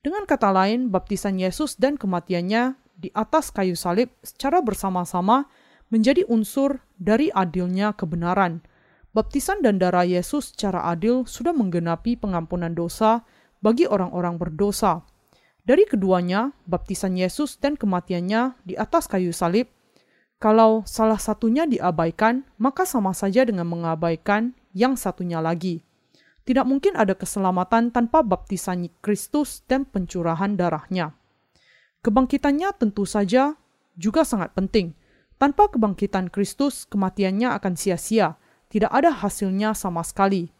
[0.00, 5.46] Dengan kata lain, baptisan Yesus dan kematiannya di atas kayu salib secara bersama-sama
[5.92, 8.64] menjadi unsur dari adilnya kebenaran.
[9.12, 13.28] Baptisan dan darah Yesus secara adil sudah menggenapi pengampunan dosa
[13.60, 15.04] bagi orang-orang berdosa.
[15.62, 19.70] Dari keduanya, baptisan Yesus dan kematiannya di atas kayu salib,
[20.42, 25.86] kalau salah satunya diabaikan, maka sama saja dengan mengabaikan yang satunya lagi.
[26.42, 31.14] Tidak mungkin ada keselamatan tanpa baptisan Kristus dan pencurahan darahnya.
[32.02, 33.54] Kebangkitannya tentu saja
[33.94, 34.98] juga sangat penting.
[35.38, 38.34] Tanpa kebangkitan Kristus, kematiannya akan sia-sia,
[38.66, 40.50] tidak ada hasilnya sama sekali.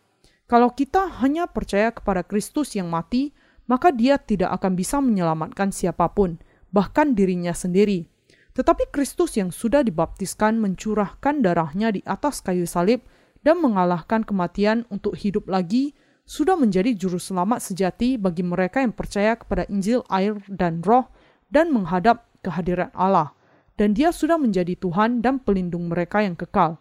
[0.47, 3.35] Kalau kita hanya percaya kepada Kristus yang mati,
[3.67, 6.39] maka dia tidak akan bisa menyelamatkan siapa pun,
[6.71, 8.12] bahkan dirinya sendiri.
[8.53, 13.01] Tetapi Kristus yang sudah dibaptiskan mencurahkan darahnya di atas kayu salib
[13.41, 19.35] dan mengalahkan kematian untuk hidup lagi, sudah menjadi juru selamat sejati bagi mereka yang percaya
[19.35, 21.11] kepada Injil, air, dan roh,
[21.51, 23.35] dan menghadap kehadiran Allah.
[23.75, 26.79] Dan dia sudah menjadi Tuhan dan pelindung mereka yang kekal.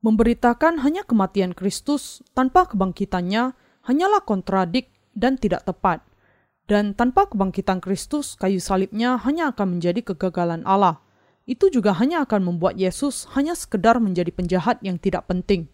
[0.00, 3.52] Memberitakan hanya kematian Kristus tanpa kebangkitannya
[3.84, 6.00] hanyalah kontradik dan tidak tepat.
[6.70, 11.02] Dan tanpa kebangkitan Kristus, kayu salibnya hanya akan menjadi kegagalan Allah.
[11.42, 15.66] Itu juga hanya akan membuat Yesus hanya sekedar menjadi penjahat yang tidak penting.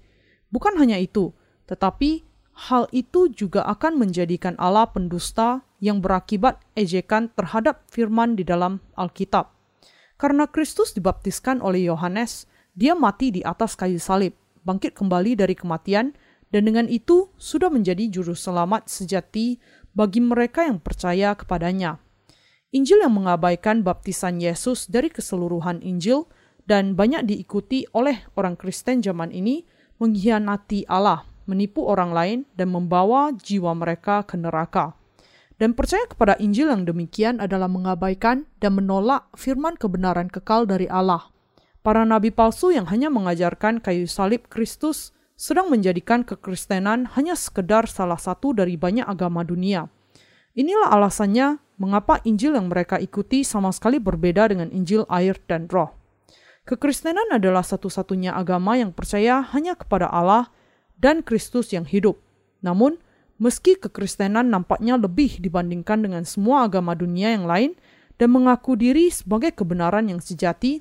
[0.49, 1.37] Bukan hanya itu,
[1.69, 2.25] tetapi
[2.73, 9.53] hal itu juga akan menjadikan Allah pendusta yang berakibat ejekan terhadap firman di dalam Alkitab.
[10.17, 14.33] Karena Kristus dibaptiskan oleh Yohanes, dia mati di atas kayu salib,
[14.65, 16.17] bangkit kembali dari kematian,
[16.49, 19.61] dan dengan itu sudah menjadi juru selamat sejati
[19.97, 21.97] bagi mereka yang percaya kepadanya.
[22.77, 26.29] Injil yang mengabaikan baptisan Yesus dari keseluruhan Injil
[26.69, 29.65] dan banyak diikuti oleh orang Kristen zaman ini
[29.97, 34.93] mengkhianati Allah, menipu orang lain, dan membawa jiwa mereka ke neraka.
[35.57, 41.33] Dan percaya kepada Injil yang demikian adalah mengabaikan dan menolak firman kebenaran kekal dari Allah.
[41.81, 48.17] Para nabi palsu yang hanya mengajarkan kayu salib Kristus sedang menjadikan kekristenan hanya sekedar salah
[48.17, 49.93] satu dari banyak agama dunia.
[50.57, 55.93] Inilah alasannya mengapa Injil yang mereka ikuti sama sekali berbeda dengan Injil air dan roh.
[56.65, 60.51] Kekristenan adalah satu-satunya agama yang percaya hanya kepada Allah
[60.99, 62.19] dan Kristus yang hidup.
[62.65, 62.99] Namun,
[63.37, 67.77] meski kekristenan nampaknya lebih dibandingkan dengan semua agama dunia yang lain
[68.17, 70.81] dan mengaku diri sebagai kebenaran yang sejati,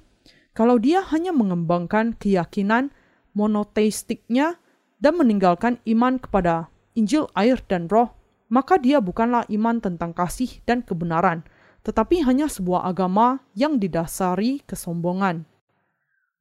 [0.56, 2.96] kalau dia hanya mengembangkan keyakinan
[3.36, 4.58] monoteistiknya
[4.98, 8.16] dan meninggalkan iman kepada Injil, air, dan roh,
[8.48, 11.44] maka dia bukanlah iman tentang kasih dan kebenaran,
[11.84, 15.44] tetapi hanya sebuah agama yang didasari kesombongan.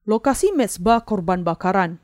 [0.06, 1.98] Lokasi mezbah korban bakaran.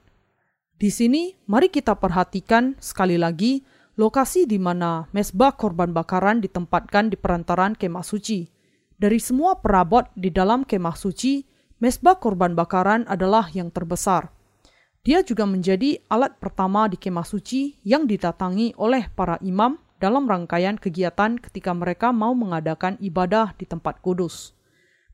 [0.77, 3.63] Di sini, mari kita perhatikan sekali lagi
[3.95, 8.51] lokasi di mana mezbah korban bakaran ditempatkan di perantaran kemah suci.
[8.99, 11.47] Dari semua perabot di dalam kemah suci,
[11.81, 14.29] Mesbah korban bakaran adalah yang terbesar.
[15.01, 20.77] Dia juga menjadi alat pertama di kemah suci yang didatangi oleh para imam dalam rangkaian
[20.77, 24.53] kegiatan ketika mereka mau mengadakan ibadah di tempat kudus.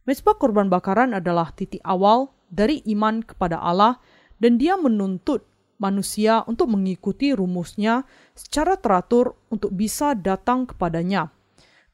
[0.03, 4.03] Mesbah korban bakaran adalah titik awal dari iman kepada Allah
[4.42, 5.46] dan dia menuntut
[5.79, 8.03] manusia untuk mengikuti rumusnya
[8.35, 11.31] secara teratur untuk bisa datang kepadanya.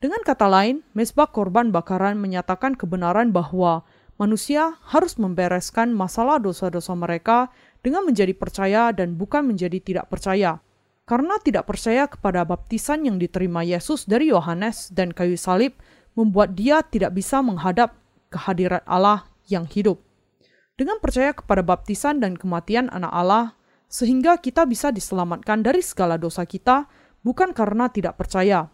[0.00, 3.84] Dengan kata lain, mesbah korban bakaran menyatakan kebenaran bahwa
[4.20, 7.50] manusia harus membereskan masalah dosa-dosa mereka
[7.82, 10.62] dengan menjadi percaya dan bukan menjadi tidak percaya.
[11.02, 15.74] Karena tidak percaya kepada baptisan yang diterima Yesus dari Yohanes dan kayu salib
[16.14, 17.98] membuat dia tidak bisa menghadap
[18.30, 19.98] kehadirat Allah yang hidup.
[20.78, 23.46] Dengan percaya kepada baptisan dan kematian anak Allah,
[23.92, 26.88] sehingga kita bisa diselamatkan dari segala dosa kita,
[27.20, 28.72] bukan karena tidak percaya.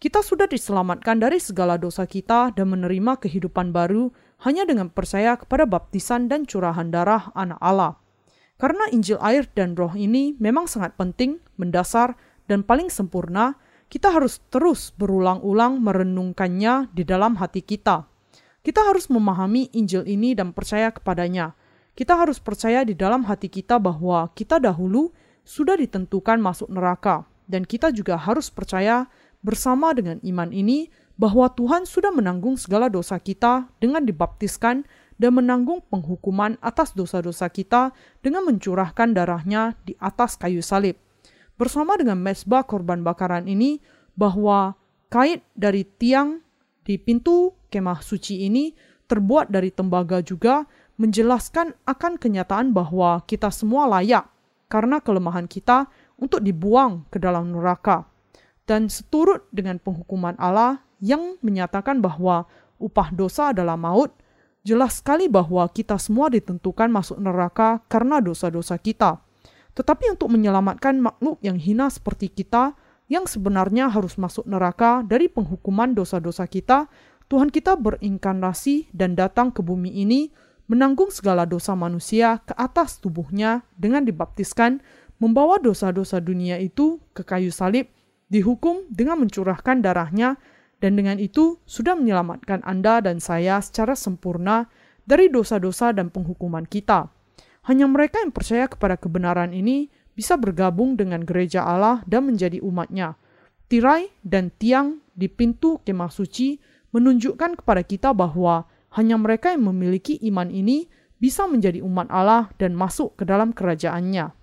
[0.00, 4.08] Kita sudah diselamatkan dari segala dosa kita dan menerima kehidupan baru
[4.44, 8.03] hanya dengan percaya kepada baptisan dan curahan darah anak Allah.
[8.54, 12.14] Karena Injil air dan roh ini memang sangat penting, mendasar,
[12.46, 13.58] dan paling sempurna,
[13.90, 18.06] kita harus terus berulang-ulang merenungkannya di dalam hati kita.
[18.64, 21.52] Kita harus memahami Injil ini dan percaya kepadanya.
[21.94, 27.68] Kita harus percaya di dalam hati kita bahwa kita dahulu sudah ditentukan masuk neraka, dan
[27.68, 29.06] kita juga harus percaya
[29.44, 34.82] bersama dengan iman ini bahwa Tuhan sudah menanggung segala dosa kita dengan dibaptiskan
[35.20, 40.98] dan menanggung penghukuman atas dosa-dosa kita dengan mencurahkan darahnya di atas kayu salib.
[41.54, 43.78] Bersama dengan mesbah korban bakaran ini,
[44.18, 44.78] bahwa
[45.10, 46.42] kait dari tiang
[46.86, 48.74] di pintu kemah suci ini
[49.10, 50.66] terbuat dari tembaga juga
[50.98, 54.30] menjelaskan akan kenyataan bahwa kita semua layak
[54.70, 58.06] karena kelemahan kita untuk dibuang ke dalam neraka.
[58.64, 62.48] Dan seturut dengan penghukuman Allah yang menyatakan bahwa
[62.80, 64.14] upah dosa adalah maut,
[64.64, 69.20] jelas sekali bahwa kita semua ditentukan masuk neraka karena dosa-dosa kita.
[69.76, 72.72] Tetapi untuk menyelamatkan makhluk yang hina seperti kita,
[73.12, 76.88] yang sebenarnya harus masuk neraka dari penghukuman dosa-dosa kita,
[77.28, 80.32] Tuhan kita berinkarnasi dan datang ke bumi ini
[80.64, 84.80] menanggung segala dosa manusia ke atas tubuhnya dengan dibaptiskan,
[85.20, 87.88] membawa dosa-dosa dunia itu ke kayu salib,
[88.32, 90.40] dihukum dengan mencurahkan darahnya,
[90.84, 94.68] dan dengan itu sudah menyelamatkan Anda dan saya secara sempurna
[95.08, 97.08] dari dosa-dosa dan penghukuman kita.
[97.64, 103.16] Hanya mereka yang percaya kepada kebenaran ini bisa bergabung dengan gereja Allah dan menjadi umatnya.
[103.72, 106.60] Tirai dan tiang di pintu kemah suci
[106.92, 110.84] menunjukkan kepada kita bahwa hanya mereka yang memiliki iman ini
[111.16, 114.36] bisa menjadi umat Allah dan masuk ke dalam kerajaannya.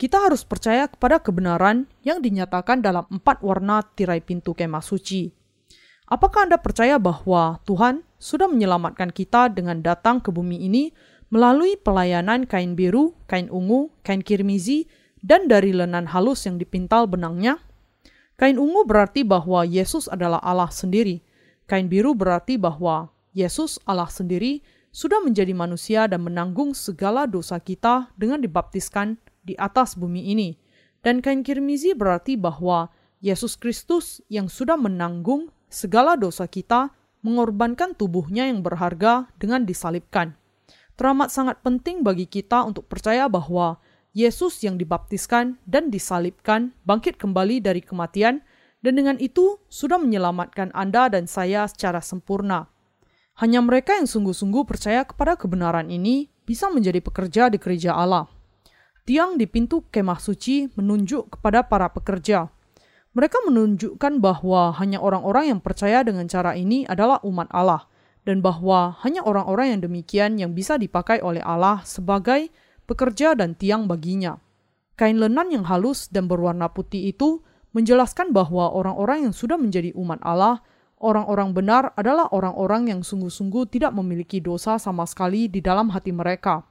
[0.00, 5.39] Kita harus percaya kepada kebenaran yang dinyatakan dalam empat warna tirai pintu kemah suci.
[6.10, 10.90] Apakah Anda percaya bahwa Tuhan sudah menyelamatkan kita dengan datang ke bumi ini
[11.30, 14.90] melalui pelayanan kain biru, kain ungu, kain kirmizi,
[15.22, 17.62] dan dari lenan halus yang dipintal benangnya?
[18.34, 21.22] Kain ungu berarti bahwa Yesus adalah Allah sendiri.
[21.70, 28.10] Kain biru berarti bahwa Yesus Allah sendiri sudah menjadi manusia dan menanggung segala dosa kita
[28.18, 29.14] dengan dibaptiskan
[29.46, 30.58] di atas bumi ini.
[31.06, 32.90] Dan kain kirmizi berarti bahwa
[33.22, 36.90] Yesus Kristus yang sudah menanggung segala dosa kita,
[37.22, 40.34] mengorbankan tubuhnya yang berharga dengan disalibkan.
[40.98, 43.80] Teramat sangat penting bagi kita untuk percaya bahwa
[44.12, 48.42] Yesus yang dibaptiskan dan disalibkan bangkit kembali dari kematian,
[48.82, 52.68] dan dengan itu sudah menyelamatkan Anda dan saya secara sempurna.
[53.38, 58.26] Hanya mereka yang sungguh-sungguh percaya kepada kebenaran ini bisa menjadi pekerja di gereja Allah.
[59.06, 62.52] Tiang di pintu kemah suci menunjuk kepada para pekerja
[63.10, 67.90] mereka menunjukkan bahwa hanya orang-orang yang percaya dengan cara ini adalah umat Allah,
[68.22, 72.54] dan bahwa hanya orang-orang yang demikian yang bisa dipakai oleh Allah sebagai
[72.86, 74.38] pekerja dan tiang baginya.
[74.94, 77.42] Kain lenan yang halus dan berwarna putih itu
[77.74, 80.62] menjelaskan bahwa orang-orang yang sudah menjadi umat Allah,
[81.02, 86.62] orang-orang benar adalah orang-orang yang sungguh-sungguh tidak memiliki dosa sama sekali di dalam hati mereka.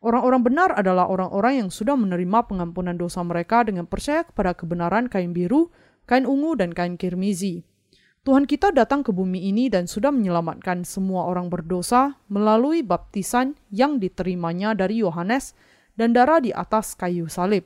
[0.00, 5.36] Orang-orang benar adalah orang-orang yang sudah menerima pengampunan dosa mereka dengan percaya kepada kebenaran kain
[5.36, 5.68] biru,
[6.08, 7.68] kain ungu, dan kain kirmizi.
[8.24, 13.96] Tuhan kita datang ke bumi ini dan sudah menyelamatkan semua orang berdosa melalui baptisan yang
[13.96, 15.56] diterimanya dari Yohanes
[15.96, 17.64] dan darah di atas kayu salib.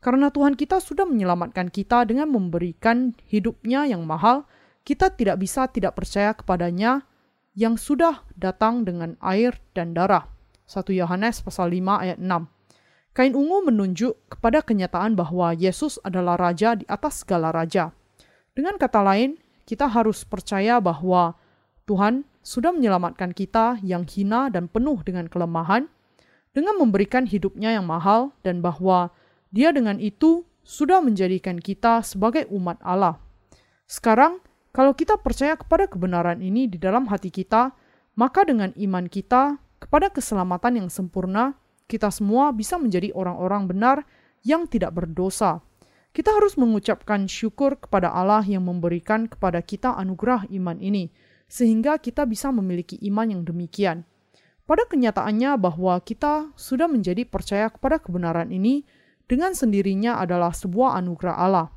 [0.00, 4.48] Karena Tuhan kita sudah menyelamatkan kita dengan memberikan hidupnya yang mahal,
[4.84, 7.04] kita tidak bisa tidak percaya kepadanya
[7.52, 10.31] yang sudah datang dengan air dan darah.
[10.72, 12.48] 1 Yohanes pasal 5 ayat 6.
[13.12, 17.92] Kain ungu menunjuk kepada kenyataan bahwa Yesus adalah raja di atas segala raja.
[18.56, 19.36] Dengan kata lain,
[19.68, 21.36] kita harus percaya bahwa
[21.84, 25.92] Tuhan sudah menyelamatkan kita yang hina dan penuh dengan kelemahan
[26.56, 29.12] dengan memberikan hidupnya yang mahal dan bahwa
[29.52, 33.20] dia dengan itu sudah menjadikan kita sebagai umat Allah.
[33.88, 34.40] Sekarang,
[34.72, 37.76] kalau kita percaya kepada kebenaran ini di dalam hati kita,
[38.16, 41.58] maka dengan iman kita kepada keselamatan yang sempurna,
[41.90, 43.96] kita semua bisa menjadi orang-orang benar
[44.46, 45.58] yang tidak berdosa.
[46.14, 51.10] Kita harus mengucapkan syukur kepada Allah yang memberikan kepada kita anugerah iman ini,
[51.50, 54.06] sehingga kita bisa memiliki iman yang demikian.
[54.62, 58.86] Pada kenyataannya bahwa kita sudah menjadi percaya kepada kebenaran ini
[59.26, 61.68] dengan sendirinya adalah sebuah anugerah Allah.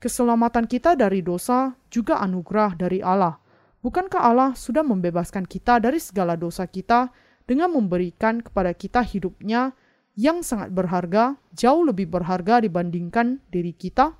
[0.00, 3.36] Keselamatan kita dari dosa juga anugerah dari Allah.
[3.82, 7.10] Bukankah Allah sudah membebaskan kita dari segala dosa kita
[7.44, 9.74] dengan memberikan kepada kita hidupnya
[10.18, 14.14] yang sangat berharga, jauh lebih berharga dibandingkan diri kita?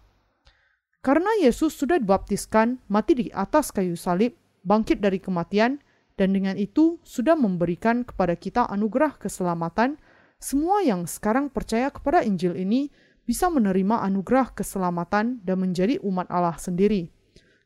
[1.03, 5.83] Karena Yesus sudah dibaptiskan, mati di atas kayu salib, bangkit dari kematian,
[6.15, 9.99] dan dengan itu sudah memberikan kepada kita anugerah keselamatan,
[10.39, 12.91] semua yang sekarang percaya kepada Injil ini
[13.23, 17.11] bisa menerima anugerah keselamatan dan menjadi umat Allah sendiri.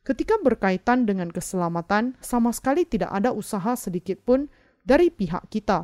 [0.05, 4.47] Ketika berkaitan dengan keselamatan, sama sekali tidak ada usaha sedikit pun
[4.87, 5.83] dari pihak kita.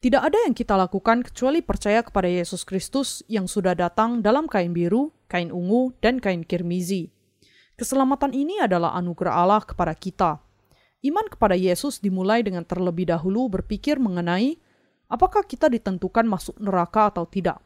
[0.00, 4.76] Tidak ada yang kita lakukan kecuali percaya kepada Yesus Kristus yang sudah datang dalam kain
[4.76, 7.08] biru, kain ungu, dan kain kirmizi.
[7.80, 10.40] Keselamatan ini adalah anugerah Allah kepada kita.
[11.00, 14.60] Iman kepada Yesus dimulai dengan terlebih dahulu berpikir mengenai
[15.08, 17.60] apakah kita ditentukan masuk neraka atau tidak.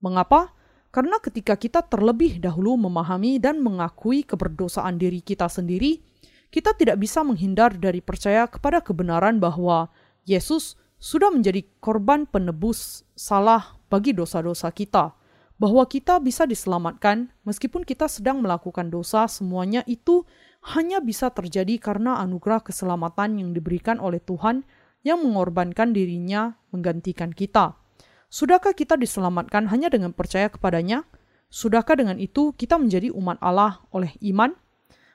[0.00, 0.56] Mengapa?
[0.92, 6.04] Karena ketika kita terlebih dahulu memahami dan mengakui keberdosaan diri kita sendiri,
[6.52, 9.88] kita tidak bisa menghindar dari percaya kepada kebenaran bahwa
[10.28, 15.16] Yesus sudah menjadi korban penebus salah bagi dosa-dosa kita
[15.62, 20.26] bahwa kita bisa diselamatkan meskipun kita sedang melakukan dosa, semuanya itu
[20.74, 24.66] hanya bisa terjadi karena anugerah keselamatan yang diberikan oleh Tuhan
[25.06, 27.78] yang mengorbankan dirinya menggantikan kita.
[28.26, 31.06] Sudahkah kita diselamatkan hanya dengan percaya kepadanya?
[31.46, 34.58] Sudahkah dengan itu kita menjadi umat Allah oleh iman?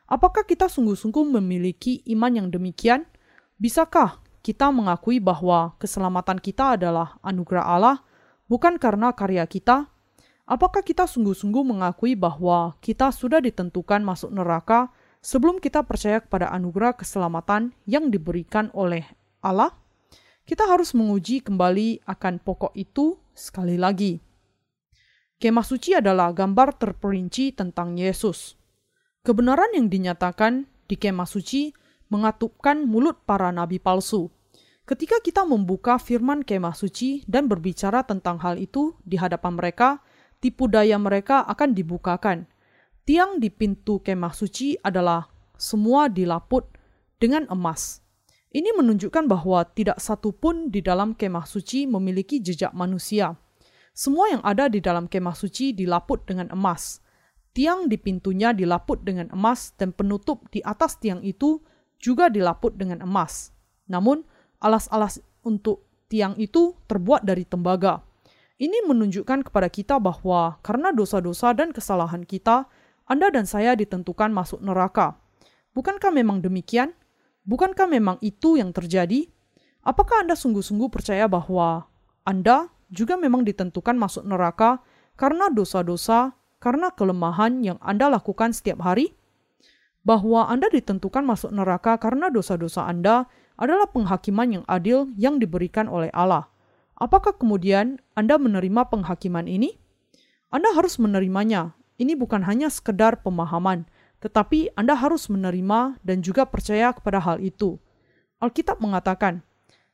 [0.07, 3.03] Apakah kita sungguh-sungguh memiliki iman yang demikian?
[3.59, 7.97] Bisakah kita mengakui bahwa keselamatan kita adalah anugerah Allah,
[8.47, 9.91] bukan karena karya kita,
[10.47, 14.87] Apakah kita sungguh-sungguh mengakui bahwa kita sudah ditentukan masuk neraka
[15.19, 19.03] sebelum kita percaya kepada anugerah keselamatan yang diberikan oleh
[19.43, 19.75] Allah?
[20.47, 24.23] Kita harus menguji kembali akan pokok itu sekali lagi.
[25.35, 28.56] Kemah suci adalah gambar terperinci tentang Yesus.
[29.27, 31.75] Kebenaran yang dinyatakan di kemah suci
[32.07, 34.31] mengatupkan mulut para nabi palsu.
[34.87, 39.99] Ketika kita membuka firman kemah suci dan berbicara tentang hal itu di hadapan mereka,
[40.39, 42.47] tipu daya mereka akan dibukakan.
[43.03, 45.27] Tiang di pintu kemah suci adalah
[45.59, 46.63] semua dilaput
[47.19, 47.99] dengan emas.
[48.55, 53.35] Ini menunjukkan bahwa tidak satu pun di dalam kemah suci memiliki jejak manusia.
[53.91, 57.03] Semua yang ada di dalam kemah suci dilaput dengan emas.
[57.57, 61.57] Tiang di pintunya dilaput dengan emas dan penutup di atas tiang itu
[61.97, 63.49] juga dilaput dengan emas.
[63.89, 64.21] Namun,
[64.61, 68.05] alas-alas untuk tiang itu terbuat dari tembaga.
[68.61, 72.69] Ini menunjukkan kepada kita bahwa karena dosa-dosa dan kesalahan kita,
[73.09, 75.17] Anda dan saya ditentukan masuk neraka.
[75.73, 76.93] Bukankah memang demikian?
[77.41, 79.33] Bukankah memang itu yang terjadi?
[79.81, 81.89] Apakah Anda sungguh-sungguh percaya bahwa
[82.21, 84.85] Anda juga memang ditentukan masuk neraka
[85.17, 89.13] karena dosa-dosa, karena kelemahan yang Anda lakukan setiap hari?
[90.01, 93.27] Bahwa Anda ditentukan masuk neraka karena dosa-dosa Anda
[93.57, 96.47] adalah penghakiman yang adil yang diberikan oleh Allah.
[96.97, 99.77] Apakah kemudian Anda menerima penghakiman ini?
[100.49, 101.75] Anda harus menerimanya.
[101.97, 103.89] Ini bukan hanya sekedar pemahaman,
[104.21, 107.81] tetapi Anda harus menerima dan juga percaya kepada hal itu.
[108.37, 109.41] Alkitab mengatakan,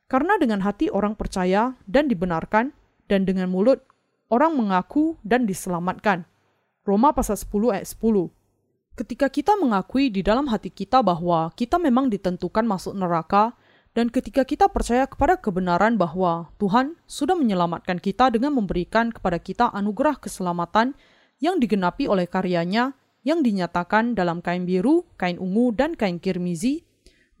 [0.04, 2.76] karena dengan hati orang percaya dan dibenarkan,
[3.08, 3.84] dan dengan mulut
[4.28, 6.28] orang mengaku dan diselamatkan.
[6.84, 8.28] Roma pasal 10 ayat 10.
[8.94, 13.56] Ketika kita mengakui di dalam hati kita bahwa kita memang ditentukan masuk neraka,
[13.96, 19.72] dan ketika kita percaya kepada kebenaran bahwa Tuhan sudah menyelamatkan kita dengan memberikan kepada kita
[19.72, 20.92] anugerah keselamatan
[21.40, 22.92] yang digenapi oleh karyanya
[23.24, 26.84] yang dinyatakan dalam kain biru, kain ungu, dan kain kirmizi,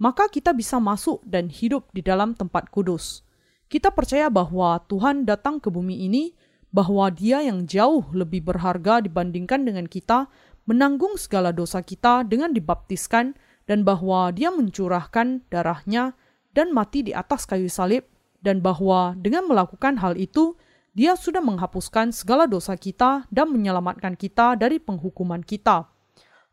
[0.00, 3.20] maka kita bisa masuk dan hidup di dalam tempat kudus.
[3.68, 6.32] Kita percaya bahwa Tuhan datang ke bumi ini,
[6.74, 10.26] bahwa Dia yang jauh lebih berharga dibandingkan dengan kita,
[10.66, 13.38] menanggung segala dosa kita dengan dibaptiskan,
[13.70, 16.18] dan bahwa Dia mencurahkan darahnya
[16.50, 18.02] dan mati di atas kayu salib,
[18.42, 20.58] dan bahwa dengan melakukan hal itu,
[20.98, 25.86] Dia sudah menghapuskan segala dosa kita dan menyelamatkan kita dari penghukuman kita.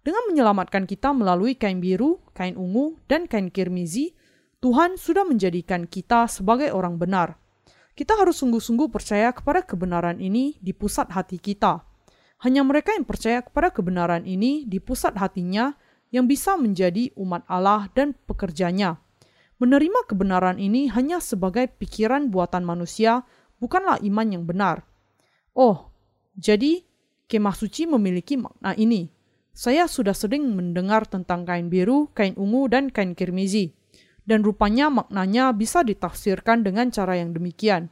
[0.02, 4.14] Dengan menyelamatkan kita melalui kain biru, kain ungu, dan kain kirmizi,
[4.62, 7.41] Tuhan sudah menjadikan kita sebagai orang benar.
[7.92, 11.84] Kita harus sungguh-sungguh percaya kepada kebenaran ini di pusat hati kita.
[12.42, 15.76] Hanya mereka yang percaya kepada kebenaran ini di pusat hatinya
[16.10, 19.00] yang bisa menjadi umat Allah dan pekerjanya.
[19.62, 23.22] Menerima kebenaran ini hanya sebagai pikiran buatan manusia,
[23.62, 24.82] bukanlah iman yang benar.
[25.54, 25.94] Oh,
[26.34, 26.82] jadi
[27.30, 29.14] kemah suci memiliki makna ini.
[29.52, 33.76] Saya sudah sering mendengar tentang kain biru, kain ungu, dan kain kirmizi.
[34.32, 37.92] Dan rupanya maknanya bisa ditafsirkan dengan cara yang demikian.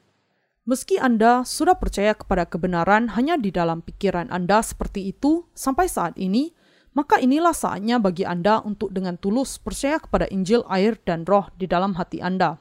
[0.63, 6.15] Meski Anda sudah percaya kepada kebenaran hanya di dalam pikiran Anda seperti itu sampai saat
[6.15, 6.55] ini,
[6.95, 11.67] maka inilah saatnya bagi Anda untuk dengan tulus percaya kepada Injil, air, dan roh di
[11.67, 12.55] dalam hati Anda.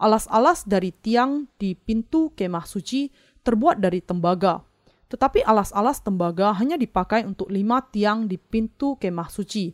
[0.00, 3.12] Alas-alas dari tiang di pintu kemah suci
[3.44, 4.64] terbuat dari tembaga,
[5.12, 9.68] tetapi alas-alas tembaga hanya dipakai untuk lima tiang di pintu kemah suci.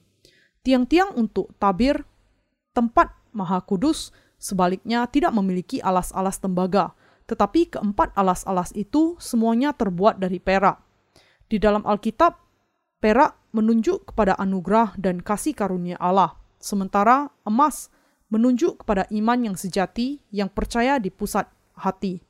[0.66, 2.02] Tiang-tiang untuk tabir
[2.76, 6.94] tempat maha kudus sebaliknya tidak memiliki alas-alas tembaga,
[7.28, 10.80] tetapi keempat alas-alas itu semuanya terbuat dari perak.
[11.48, 12.38] Di dalam Alkitab,
[13.02, 17.92] perak menunjuk kepada anugerah dan kasih karunia Allah, sementara emas
[18.28, 22.20] menunjuk kepada iman yang sejati yang percaya di pusat hati.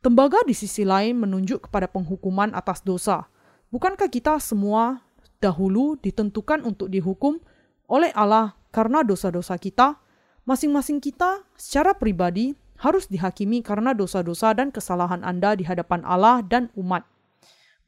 [0.00, 3.26] Tembaga di sisi lain menunjuk kepada penghukuman atas dosa.
[3.74, 5.02] Bukankah kita semua
[5.42, 7.42] dahulu ditentukan untuk dihukum
[7.90, 9.98] oleh Allah karena dosa-dosa kita,
[10.46, 16.70] masing-masing kita secara pribadi harus dihakimi karena dosa-dosa dan kesalahan Anda di hadapan Allah dan
[16.78, 17.02] umat.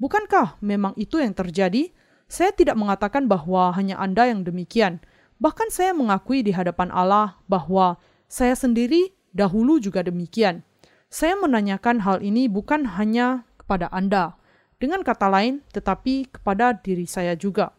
[0.03, 1.95] Bukankah memang itu yang terjadi?
[2.29, 5.01] Saya tidak mengatakan bahwa hanya Anda yang demikian.
[5.39, 7.97] Bahkan saya mengakui di hadapan Allah bahwa
[8.29, 10.67] saya sendiri dahulu juga demikian.
[11.09, 14.37] Saya menanyakan hal ini bukan hanya kepada Anda,
[14.77, 17.73] dengan kata lain, tetapi kepada diri saya juga.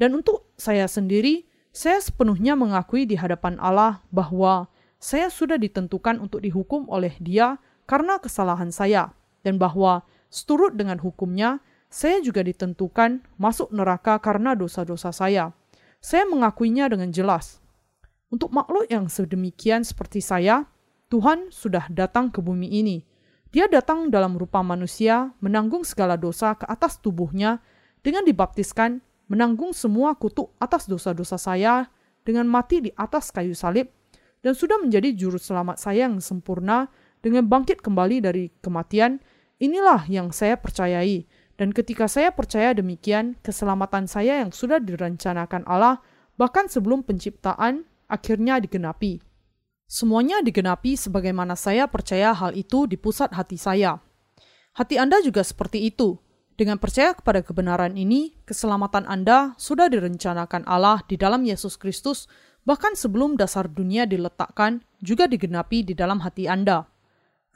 [0.00, 4.68] Dan untuk saya sendiri, saya sepenuhnya mengakui di hadapan Allah bahwa
[5.00, 7.56] saya sudah ditentukan untuk dihukum oleh Dia
[7.88, 11.58] karena kesalahan saya, dan bahwa seturut dengan hukumnya,
[11.88, 15.56] saya juga ditentukan masuk neraka karena dosa-dosa saya.
[15.98, 17.58] Saya mengakuinya dengan jelas.
[18.32, 20.64] Untuk makhluk yang sedemikian seperti saya,
[21.12, 23.04] Tuhan sudah datang ke bumi ini.
[23.52, 27.60] Dia datang dalam rupa manusia, menanggung segala dosa ke atas tubuhnya,
[28.00, 31.88] dengan dibaptiskan, menanggung semua kutuk atas dosa-dosa saya,
[32.20, 33.88] dengan mati di atas kayu salib,
[34.44, 36.92] dan sudah menjadi juru selamat saya yang sempurna,
[37.24, 39.24] dengan bangkit kembali dari kematian,
[39.56, 41.24] inilah yang saya percayai
[41.62, 46.00] dan ketika saya percaya demikian, keselamatan saya yang sudah direncanakan Allah,
[46.40, 49.20] bahkan sebelum penciptaan, akhirnya digenapi.
[49.86, 54.00] Semuanya digenapi sebagaimana saya percaya hal itu di pusat hati saya.
[54.74, 56.16] Hati Anda juga seperti itu.
[56.62, 62.30] Dengan percaya kepada kebenaran ini, keselamatan Anda sudah direncanakan Allah di dalam Yesus Kristus,
[62.62, 66.86] bahkan sebelum dasar dunia diletakkan, juga digenapi di dalam hati Anda.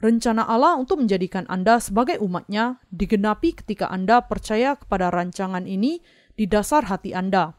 [0.03, 6.03] Rencana Allah untuk menjadikan Anda sebagai umatnya digenapi ketika Anda percaya kepada rancangan ini
[6.35, 7.55] di dasar hati Anda.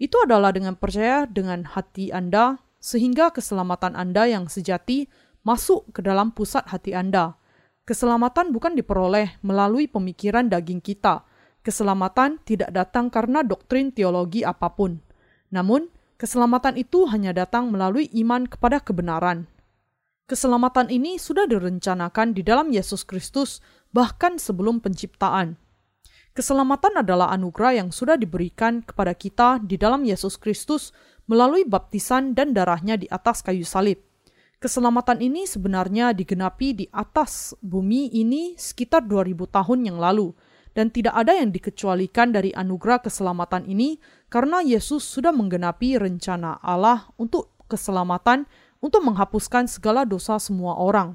[0.00, 5.12] Itu adalah dengan percaya dengan hati Anda sehingga keselamatan Anda yang sejati
[5.44, 7.36] masuk ke dalam pusat hati Anda.
[7.86, 11.22] Keselamatan bukan diperoleh melalui pemikiran daging kita.
[11.62, 14.98] Keselamatan tidak datang karena doktrin teologi apa pun.
[15.54, 15.86] Namun,
[16.18, 19.46] keselamatan itu hanya datang melalui iman kepada kebenaran.
[20.26, 23.62] Keselamatan ini sudah direncanakan di dalam Yesus Kristus
[23.94, 25.54] bahkan sebelum penciptaan.
[26.34, 30.90] Keselamatan adalah anugerah yang sudah diberikan kepada kita di dalam Yesus Kristus
[31.30, 34.02] melalui baptisan dan darahnya di atas kayu salib.
[34.66, 40.34] Keselamatan ini sebenarnya digenapi di atas bumi ini sekitar 2000 tahun yang lalu
[40.74, 47.06] dan tidak ada yang dikecualikan dari anugerah keselamatan ini karena Yesus sudah menggenapi rencana Allah
[47.14, 48.50] untuk keselamatan
[48.82, 51.14] untuk menghapuskan segala dosa semua orang.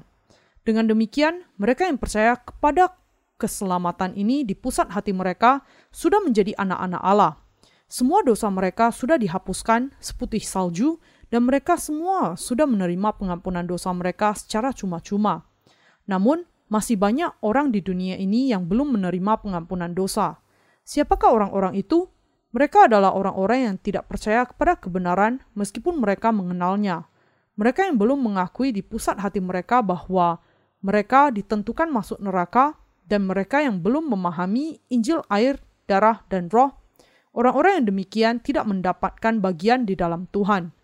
[0.64, 2.96] Dengan demikian, mereka yang percaya kepada
[3.36, 5.60] keselamatan ini di pusat hati mereka
[5.92, 7.36] sudah menjadi anak-anak Allah.
[7.84, 10.96] Semua dosa mereka sudah dihapuskan seputih salju,
[11.32, 15.48] dan mereka semua sudah menerima pengampunan dosa mereka secara cuma-cuma.
[16.04, 20.44] Namun, masih banyak orang di dunia ini yang belum menerima pengampunan dosa.
[20.84, 22.04] Siapakah orang-orang itu?
[22.52, 27.08] Mereka adalah orang-orang yang tidak percaya kepada kebenaran, meskipun mereka mengenalnya.
[27.56, 30.36] Mereka yang belum mengakui di pusat hati mereka bahwa
[30.84, 32.76] mereka ditentukan masuk neraka
[33.08, 36.76] dan mereka yang belum memahami Injil air, darah, dan roh,
[37.32, 40.81] orang-orang yang demikian tidak mendapatkan bagian di dalam Tuhan.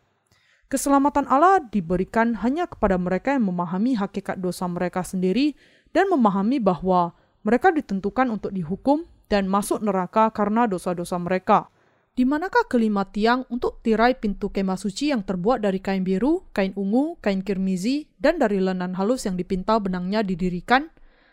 [0.68, 5.56] Keselamatan Allah diberikan hanya kepada mereka yang memahami hakikat dosa mereka sendiri
[5.96, 11.72] dan memahami bahwa mereka ditentukan untuk dihukum dan masuk neraka karena dosa-dosa mereka.
[12.12, 16.74] Di manakah kelima tiang untuk tirai pintu kemah suci yang terbuat dari kain biru, kain
[16.74, 20.90] ungu, kain kirmizi, dan dari lenan halus yang dipintal benangnya didirikan?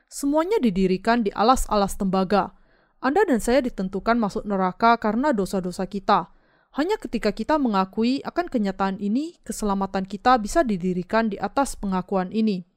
[0.08, 2.54] Semuanya didirikan di alas-alas tembaga.
[3.02, 6.30] Anda dan saya ditentukan masuk neraka karena dosa-dosa kita.
[6.76, 12.68] Hanya ketika kita mengakui akan kenyataan ini, keselamatan kita bisa didirikan di atas pengakuan ini.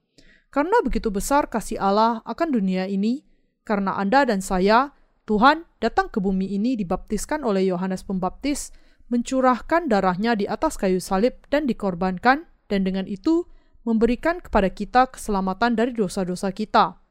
[0.54, 3.26] Karena begitu besar kasih Allah akan dunia ini,
[3.66, 4.94] karena Anda dan saya
[5.26, 8.70] Tuhan datang ke bumi ini dibaptiskan oleh Yohanes Pembaptis,
[9.10, 13.50] mencurahkan darahnya di atas kayu salib dan dikorbankan, dan dengan itu
[13.82, 17.02] memberikan kepada kita keselamatan dari dosa-dosa kita.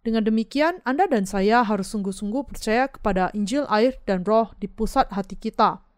[0.00, 5.12] Dengan demikian, Anda dan saya harus sungguh-sungguh percaya kepada Injil air dan roh di pusat
[5.12, 5.89] hati kita.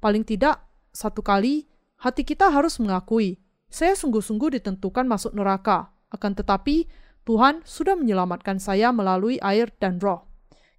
[0.00, 0.64] Paling tidak,
[0.96, 1.68] satu kali,
[2.00, 3.36] hati kita harus mengakui,
[3.70, 6.90] saya sungguh-sungguh ditentukan masuk neraka, akan tetapi
[7.28, 10.26] Tuhan sudah menyelamatkan saya melalui air dan roh.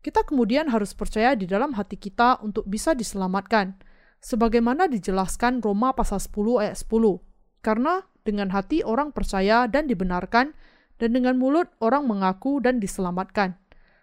[0.01, 3.78] Kita kemudian harus percaya di dalam hati kita untuk bisa diselamatkan,
[4.19, 7.22] sebagaimana dijelaskan Roma pasal 10 ayat 10.
[7.61, 10.57] Karena dengan hati orang percaya dan dibenarkan,
[10.97, 13.57] dan dengan mulut orang mengaku dan diselamatkan.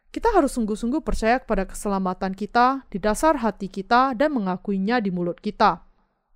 [0.09, 5.37] Kita harus sungguh-sungguh percaya kepada keselamatan kita di dasar hati kita dan mengakuinya di mulut
[5.37, 5.85] kita.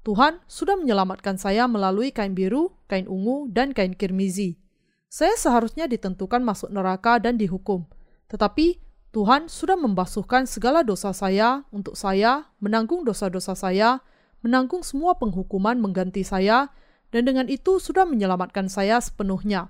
[0.02, 4.58] Tuhan sudah menyelamatkan saya melalui kain biru, kain ungu, dan kain kirmizi.
[5.08, 7.88] Saya seharusnya ditentukan masuk neraka dan dihukum.
[8.28, 14.00] Tetapi Tuhan sudah membasuhkan segala dosa saya untuk saya, menanggung dosa-dosa saya,
[14.40, 16.72] menanggung semua penghukuman mengganti saya,
[17.12, 19.68] dan dengan itu sudah menyelamatkan saya sepenuhnya.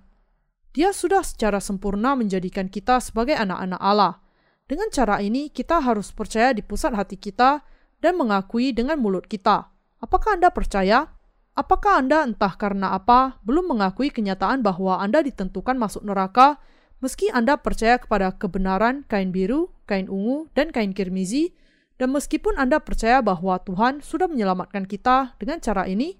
[0.72, 4.24] Dia sudah secara sempurna menjadikan kita sebagai anak-anak Allah.
[4.64, 7.60] Dengan cara ini, kita harus percaya di pusat hati kita
[8.00, 9.68] dan mengakui dengan mulut kita.
[10.00, 11.12] Apakah Anda percaya?
[11.52, 16.56] Apakah Anda entah karena apa belum mengakui kenyataan bahwa Anda ditentukan masuk neraka
[17.04, 21.52] meski Anda percaya kepada kebenaran kain biru, kain ungu, dan kain kirmizi,
[22.00, 26.16] dan meskipun Anda percaya bahwa Tuhan sudah menyelamatkan kita dengan cara ini?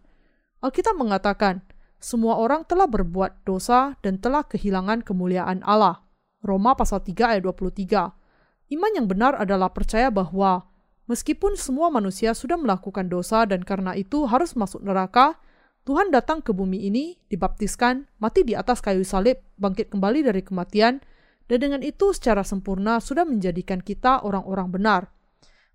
[0.60, 1.64] Alkitab mengatakan,
[2.02, 6.02] semua orang telah berbuat dosa dan telah kehilangan kemuliaan Allah.
[6.42, 8.74] Roma pasal 3 ayat 23.
[8.74, 10.66] Iman yang benar adalah percaya bahwa
[11.06, 15.38] meskipun semua manusia sudah melakukan dosa dan karena itu harus masuk neraka,
[15.86, 20.98] Tuhan datang ke bumi ini, dibaptiskan, mati di atas kayu salib, bangkit kembali dari kematian,
[21.46, 25.02] dan dengan itu secara sempurna sudah menjadikan kita orang-orang benar.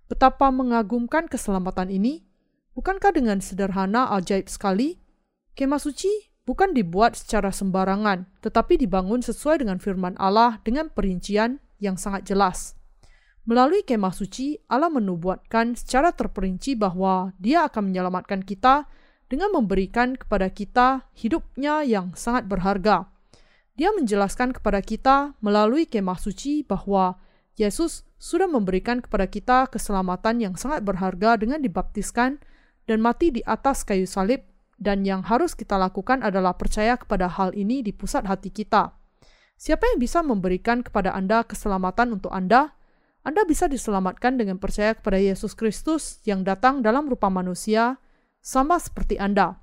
[0.08, 2.24] Betapa mengagumkan keselamatan ini,
[2.72, 5.07] bukankah dengan sederhana ajaib sekali?
[5.58, 11.98] Kemah suci bukan dibuat secara sembarangan, tetapi dibangun sesuai dengan firman Allah dengan perincian yang
[11.98, 12.78] sangat jelas.
[13.42, 18.86] Melalui kemah suci, Allah menubuatkan secara terperinci bahwa Dia akan menyelamatkan kita
[19.26, 23.10] dengan memberikan kepada kita hidupnya yang sangat berharga.
[23.74, 27.18] Dia menjelaskan kepada kita melalui kemah suci bahwa
[27.58, 32.38] Yesus sudah memberikan kepada kita keselamatan yang sangat berharga dengan dibaptiskan
[32.86, 34.47] dan mati di atas kayu salib
[34.78, 38.94] dan yang harus kita lakukan adalah percaya kepada hal ini di pusat hati kita.
[39.58, 42.78] Siapa yang bisa memberikan kepada Anda keselamatan untuk Anda?
[43.26, 47.98] Anda bisa diselamatkan dengan percaya kepada Yesus Kristus yang datang dalam rupa manusia,
[48.38, 49.58] sama seperti Anda.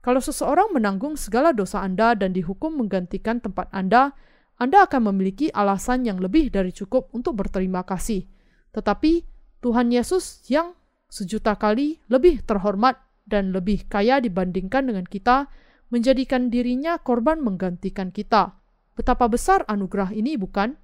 [0.00, 4.16] Kalau seseorang menanggung segala dosa Anda dan dihukum menggantikan tempat Anda,
[4.56, 8.24] Anda akan memiliki alasan yang lebih dari cukup untuk berterima kasih.
[8.72, 9.28] Tetapi
[9.60, 10.72] Tuhan Yesus yang
[11.12, 15.48] sejuta kali lebih terhormat dan lebih kaya dibandingkan dengan kita,
[15.88, 18.56] menjadikan dirinya korban menggantikan kita.
[18.94, 20.76] Betapa besar anugerah ini, bukan?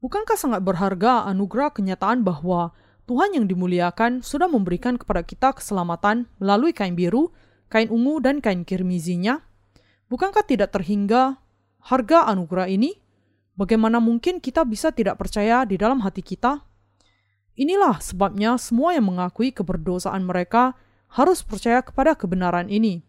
[0.00, 2.72] Bukankah sangat berharga anugerah kenyataan bahwa
[3.04, 7.34] Tuhan yang dimuliakan sudah memberikan kepada kita keselamatan melalui kain biru,
[7.68, 9.44] kain ungu, dan kain kirmizinya?
[10.08, 11.36] Bukankah tidak terhingga
[11.84, 12.96] harga anugerah ini?
[13.60, 16.64] Bagaimana mungkin kita bisa tidak percaya di dalam hati kita?
[17.60, 20.72] Inilah sebabnya semua yang mengakui keberdosaan mereka
[21.10, 23.02] harus percaya kepada kebenaran ini.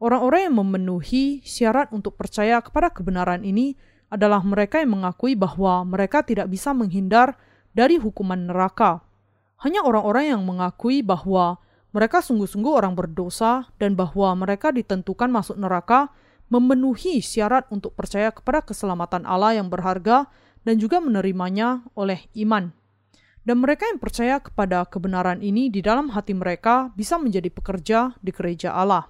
[0.00, 3.76] Orang-orang yang memenuhi syarat untuk percaya kepada kebenaran ini
[4.12, 7.36] adalah mereka yang mengakui bahwa mereka tidak bisa menghindar
[7.72, 9.00] dari hukuman neraka.
[9.62, 11.62] Hanya orang-orang yang mengakui bahwa
[11.94, 16.10] mereka sungguh-sungguh orang berdosa dan bahwa mereka ditentukan masuk neraka
[16.52, 20.28] memenuhi syarat untuk percaya kepada keselamatan Allah yang berharga
[20.66, 22.74] dan juga menerimanya oleh iman.
[23.44, 28.32] Dan mereka yang percaya kepada kebenaran ini di dalam hati mereka bisa menjadi pekerja di
[28.32, 29.04] gereja Allah.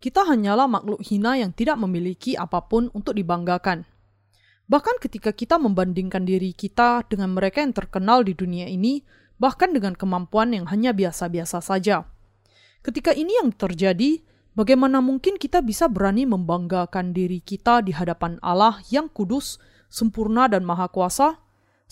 [0.00, 3.84] Kita hanyalah makhluk hina yang tidak memiliki apa pun untuk dibanggakan.
[4.72, 9.04] Bahkan ketika kita membandingkan diri kita dengan mereka yang terkenal di dunia ini,
[9.36, 12.08] bahkan dengan kemampuan yang hanya biasa-biasa saja.
[12.80, 14.24] Ketika ini yang terjadi,
[14.56, 19.60] bagaimana mungkin kita bisa berani membanggakan diri kita di hadapan Allah yang kudus,
[19.92, 21.41] sempurna, dan maha kuasa?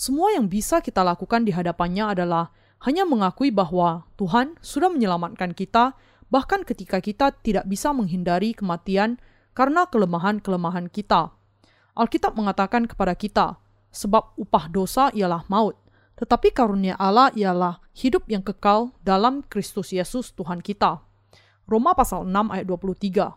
[0.00, 2.48] Semua yang bisa kita lakukan di hadapannya adalah
[2.88, 5.92] hanya mengakui bahwa Tuhan sudah menyelamatkan kita,
[6.32, 9.20] bahkan ketika kita tidak bisa menghindari kematian
[9.52, 11.36] karena kelemahan-kelemahan kita.
[11.92, 13.60] Alkitab mengatakan kepada kita,
[13.92, 15.76] sebab upah dosa ialah maut,
[16.16, 21.04] tetapi karunia Allah ialah hidup yang kekal dalam Kristus Yesus Tuhan kita.
[21.68, 23.36] Roma pasal 6 ayat 23.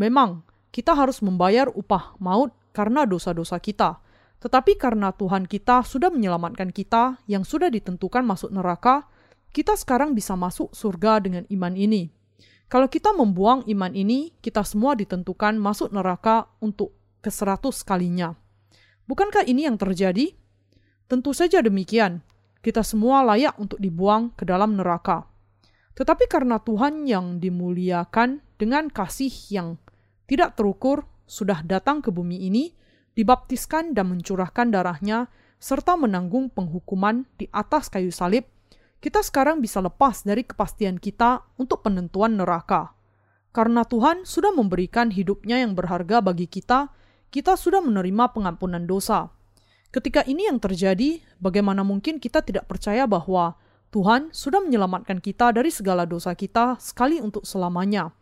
[0.00, 4.00] Memang, kita harus membayar upah maut karena dosa-dosa kita,
[4.40, 9.04] tetapi karena Tuhan kita sudah menyelamatkan kita yang sudah ditentukan masuk neraka,
[9.52, 12.08] kita sekarang bisa masuk surga dengan iman ini.
[12.70, 18.32] Kalau kita membuang iman ini, kita semua ditentukan masuk neraka untuk ke seratus kalinya.
[19.04, 20.32] Bukankah ini yang terjadi?
[21.10, 22.22] Tentu saja demikian.
[22.62, 25.26] Kita semua layak untuk dibuang ke dalam neraka.
[25.98, 29.76] Tetapi karena Tuhan yang dimuliakan dengan kasih yang
[30.30, 32.70] tidak terukur sudah datang ke bumi ini,
[33.14, 35.30] dibaptiskan dan mencurahkan darahnya,
[35.60, 38.48] serta menanggung penghukuman di atas kayu salib,
[39.00, 42.92] kita sekarang bisa lepas dari kepastian kita untuk penentuan neraka.
[43.50, 46.92] Karena Tuhan sudah memberikan hidupnya yang berharga bagi kita,
[47.32, 49.32] kita sudah menerima pengampunan dosa.
[49.90, 53.58] Ketika ini yang terjadi, bagaimana mungkin kita tidak percaya bahwa
[53.90, 58.14] Tuhan sudah menyelamatkan kita dari segala dosa kita sekali untuk selamanya,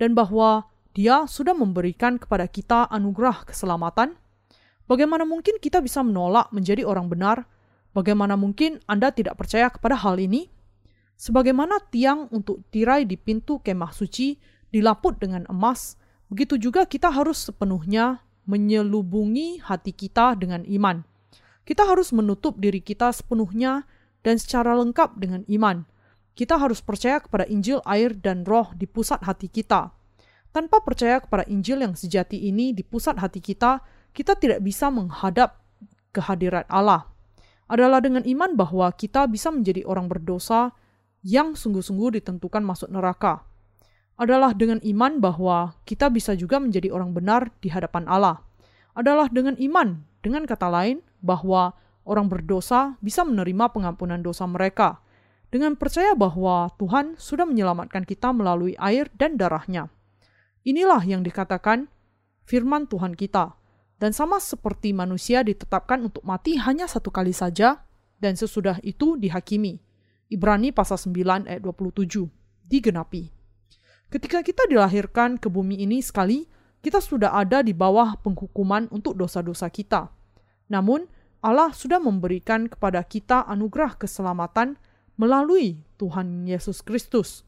[0.00, 0.64] dan bahwa
[0.96, 4.16] Dia sudah memberikan kepada kita anugerah keselamatan?
[4.90, 7.46] Bagaimana mungkin kita bisa menolak menjadi orang benar?
[7.94, 10.50] Bagaimana mungkin Anda tidak percaya kepada hal ini?
[11.14, 14.34] Sebagaimana tiang untuk tirai di pintu kemah suci
[14.74, 15.94] dilaput dengan emas,
[16.26, 18.18] begitu juga kita harus sepenuhnya
[18.50, 21.06] menyelubungi hati kita dengan iman.
[21.62, 23.86] Kita harus menutup diri kita sepenuhnya
[24.26, 25.86] dan secara lengkap dengan iman.
[26.34, 29.94] Kita harus percaya kepada Injil, air, dan Roh di pusat hati kita.
[30.50, 33.78] Tanpa percaya kepada Injil yang sejati ini di pusat hati kita,
[34.12, 35.60] kita tidak bisa menghadap
[36.10, 37.06] kehadirat Allah.
[37.70, 40.74] Adalah dengan iman bahwa kita bisa menjadi orang berdosa
[41.22, 43.46] yang sungguh-sungguh ditentukan masuk neraka.
[44.18, 48.42] Adalah dengan iman bahwa kita bisa juga menjadi orang benar di hadapan Allah.
[48.92, 54.98] Adalah dengan iman, dengan kata lain, bahwa orang berdosa bisa menerima pengampunan dosa mereka
[55.50, 59.90] dengan percaya bahwa Tuhan sudah menyelamatkan kita melalui air dan darahnya.
[60.62, 61.90] Inilah yang dikatakan
[62.46, 63.59] firman Tuhan kita.
[64.00, 67.84] Dan sama seperti manusia ditetapkan untuk mati hanya satu kali saja,
[68.16, 69.76] dan sesudah itu dihakimi.
[70.32, 72.24] Ibrani pasal 9 ayat 27,
[72.64, 73.28] digenapi.
[74.08, 76.48] Ketika kita dilahirkan ke bumi ini sekali,
[76.80, 80.08] kita sudah ada di bawah penghukuman untuk dosa-dosa kita.
[80.72, 81.04] Namun,
[81.44, 84.80] Allah sudah memberikan kepada kita anugerah keselamatan
[85.20, 87.44] melalui Tuhan Yesus Kristus.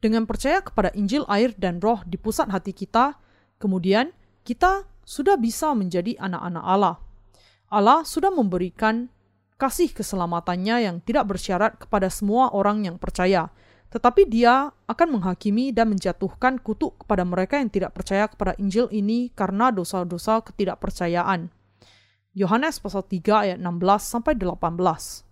[0.00, 3.20] Dengan percaya kepada Injil, air, dan Roh di pusat hati kita,
[3.60, 4.16] kemudian
[4.48, 6.96] kita sudah bisa menjadi anak-anak Allah.
[7.70, 9.06] Allah sudah memberikan
[9.60, 13.52] kasih keselamatannya yang tidak bersyarat kepada semua orang yang percaya,
[13.90, 19.28] tetapi Dia akan menghakimi dan menjatuhkan kutuk kepada mereka yang tidak percaya kepada Injil ini
[19.34, 21.50] karena dosa-dosa ketidakpercayaan.
[22.30, 23.66] Yohanes pasal 3 ayat 16
[24.06, 25.26] sampai 18.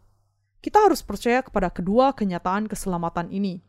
[0.58, 3.62] Kita harus percaya kepada kedua kenyataan keselamatan ini.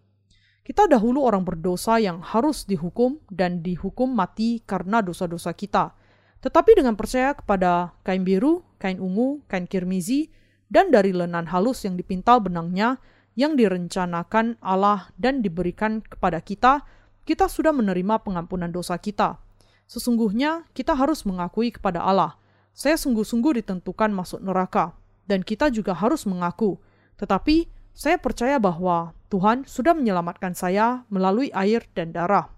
[0.70, 5.98] Kita dahulu orang berdosa yang harus dihukum dan dihukum mati karena dosa-dosa kita.
[6.46, 10.30] Tetapi dengan percaya kepada kain biru, kain ungu, kain kirmizi,
[10.70, 13.02] dan dari lenan halus yang dipintal benangnya
[13.34, 16.86] yang direncanakan Allah dan diberikan kepada kita,
[17.26, 19.42] kita sudah menerima pengampunan dosa kita.
[19.90, 22.38] Sesungguhnya kita harus mengakui kepada Allah
[22.80, 24.96] saya sungguh-sungguh ditentukan masuk neraka,
[25.28, 26.80] dan kita juga harus mengaku.
[27.20, 32.50] Tetapi saya percaya bahwa Tuhan sudah menyelamatkan saya melalui air dan darah.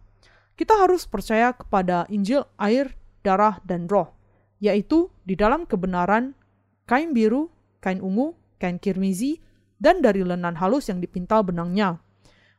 [0.56, 4.14] Kita harus percaya kepada Injil, air, darah, dan roh,
[4.62, 6.38] yaitu di dalam kebenaran
[6.86, 7.50] kain biru,
[7.82, 9.42] kain ungu, kain kirmizi,
[9.82, 11.98] dan dari lenan halus yang dipintal benangnya.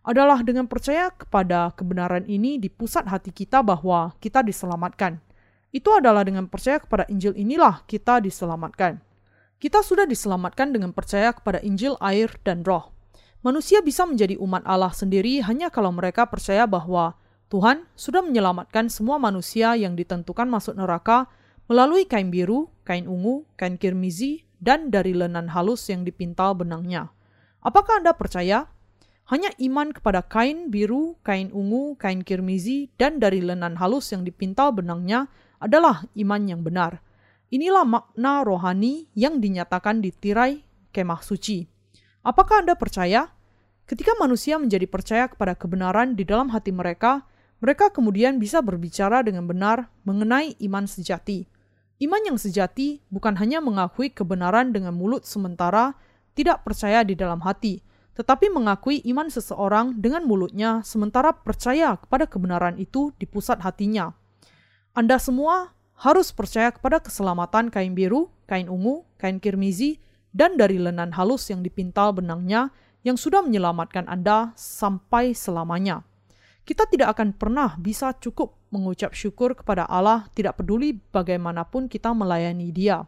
[0.03, 5.23] Adalah dengan percaya kepada kebenaran ini di pusat hati kita bahwa kita diselamatkan.
[5.70, 9.11] Itu adalah dengan percaya kepada Injil inilah kita diselamatkan.
[9.62, 12.90] Kita sudah diselamatkan dengan percaya kepada Injil, air, dan roh.
[13.46, 17.14] Manusia bisa menjadi umat Allah sendiri hanya kalau mereka percaya bahwa
[17.46, 21.30] Tuhan sudah menyelamatkan semua manusia yang ditentukan masuk neraka
[21.70, 27.14] melalui kain biru, kain ungu, kain kirmizi, dan dari lenan halus yang dipintal benangnya.
[27.62, 28.66] Apakah Anda percaya?
[29.30, 34.74] Hanya iman kepada kain biru, kain ungu, kain kirmizi, dan dari lenan halus yang dipintal
[34.74, 35.30] benangnya
[35.62, 36.98] adalah iman yang benar.
[37.53, 41.68] Inilah makna rohani yang dinyatakan di tirai kemah suci.
[42.24, 43.28] Apakah Anda percaya?
[43.84, 47.28] Ketika manusia menjadi percaya kepada kebenaran di dalam hati mereka,
[47.61, 51.44] mereka kemudian bisa berbicara dengan benar mengenai iman sejati.
[52.00, 55.92] Iman yang sejati bukan hanya mengakui kebenaran dengan mulut sementara
[56.32, 57.84] tidak percaya di dalam hati,
[58.16, 64.16] tetapi mengakui iman seseorang dengan mulutnya sementara percaya kepada kebenaran itu di pusat hatinya.
[64.96, 70.03] Anda semua harus percaya kepada keselamatan kain biru, kain ungu, kain kirmizi,
[70.34, 72.74] dan dari lenan halus yang dipintal benangnya
[73.07, 76.03] yang sudah menyelamatkan Anda sampai selamanya.
[76.66, 82.74] Kita tidak akan pernah bisa cukup mengucap syukur kepada Allah tidak peduli bagaimanapun kita melayani
[82.74, 83.07] dia.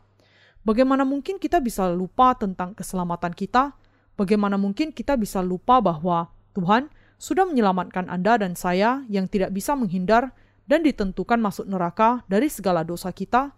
[0.63, 3.75] Bagaimana mungkin kita bisa lupa tentang keselamatan kita?
[4.15, 9.75] Bagaimana mungkin kita bisa lupa bahwa Tuhan sudah menyelamatkan Anda dan saya yang tidak bisa
[9.75, 10.31] menghindar
[10.65, 13.53] dan ditentukan masuk neraka dari segala dosa kita,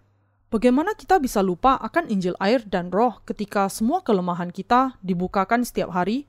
[0.51, 5.95] bagaimana kita bisa lupa akan Injil air dan roh ketika semua kelemahan kita dibukakan setiap
[5.95, 6.27] hari?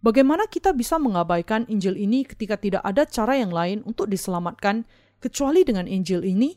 [0.00, 4.88] Bagaimana kita bisa mengabaikan Injil ini ketika tidak ada cara yang lain untuk diselamatkan
[5.20, 6.56] kecuali dengan Injil ini?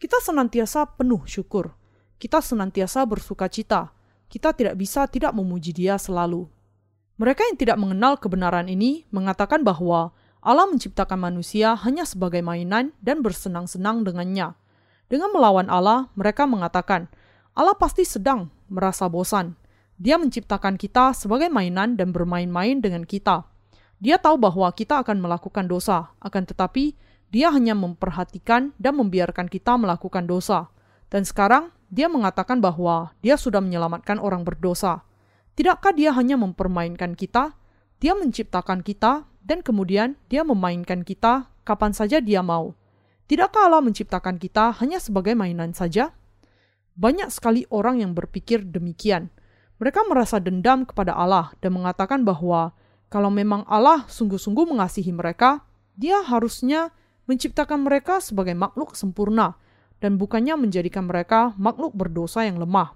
[0.00, 1.76] Kita senantiasa penuh syukur.
[2.16, 3.92] Kita senantiasa bersuka cita.
[4.32, 6.48] Kita tidak bisa tidak memuji Dia selalu.
[7.16, 13.18] Mereka yang tidak mengenal kebenaran ini mengatakan bahwa Allah menciptakan manusia hanya sebagai mainan dan
[13.18, 14.54] bersenang-senang dengannya.
[15.10, 17.10] Dengan melawan Allah, mereka mengatakan,
[17.50, 19.58] Allah pasti sedang merasa bosan.
[19.98, 23.42] Dia menciptakan kita sebagai mainan dan bermain-main dengan kita.
[23.98, 26.94] Dia tahu bahwa kita akan melakukan dosa, akan tetapi
[27.34, 30.70] dia hanya memperhatikan dan membiarkan kita melakukan dosa.
[31.10, 35.02] Dan sekarang dia mengatakan bahwa dia sudah menyelamatkan orang berdosa.
[35.58, 37.58] Tidakkah dia hanya mempermainkan kita?
[37.98, 42.74] Dia menciptakan kita dan kemudian dia memainkan kita kapan saja dia mau.
[43.30, 46.10] Tidakkah Allah menciptakan kita hanya sebagai mainan saja?
[46.98, 49.30] Banyak sekali orang yang berpikir demikian.
[49.78, 52.74] Mereka merasa dendam kepada Allah dan mengatakan bahwa
[53.06, 55.62] kalau memang Allah sungguh-sungguh mengasihi mereka,
[55.94, 56.90] dia harusnya
[57.30, 59.54] menciptakan mereka sebagai makhluk sempurna
[60.02, 62.94] dan bukannya menjadikan mereka makhluk berdosa yang lemah.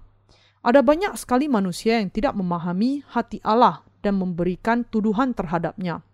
[0.61, 6.05] Ada banyak sekali manusia yang tidak memahami hati Allah dan memberikan tuduhan terhadapnya.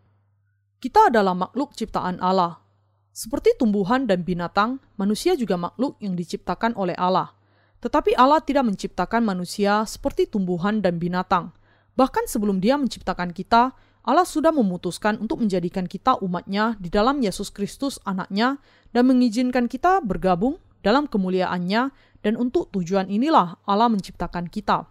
[0.77, 2.61] Kita adalah makhluk ciptaan Allah.
[3.09, 7.33] Seperti tumbuhan dan binatang, manusia juga makhluk yang diciptakan oleh Allah.
[7.81, 11.49] Tetapi Allah tidak menciptakan manusia seperti tumbuhan dan binatang.
[11.97, 13.73] Bahkan sebelum dia menciptakan kita,
[14.05, 18.61] Allah sudah memutuskan untuk menjadikan kita umatnya di dalam Yesus Kristus anaknya
[18.93, 21.89] dan mengizinkan kita bergabung dalam kemuliaannya
[22.21, 24.85] dan untuk tujuan inilah Allah menciptakan kita.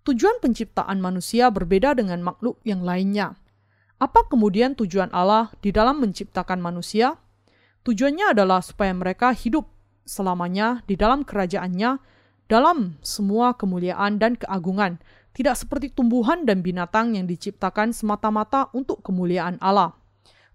[0.00, 3.36] Tujuan penciptaan manusia berbeda dengan makhluk yang lainnya.
[4.00, 7.20] Apa kemudian tujuan Allah di dalam menciptakan manusia?
[7.84, 9.68] Tujuannya adalah supaya mereka hidup
[10.08, 12.00] selamanya di dalam kerajaannya
[12.48, 15.04] dalam semua kemuliaan dan keagungan,
[15.36, 19.92] tidak seperti tumbuhan dan binatang yang diciptakan semata-mata untuk kemuliaan Allah.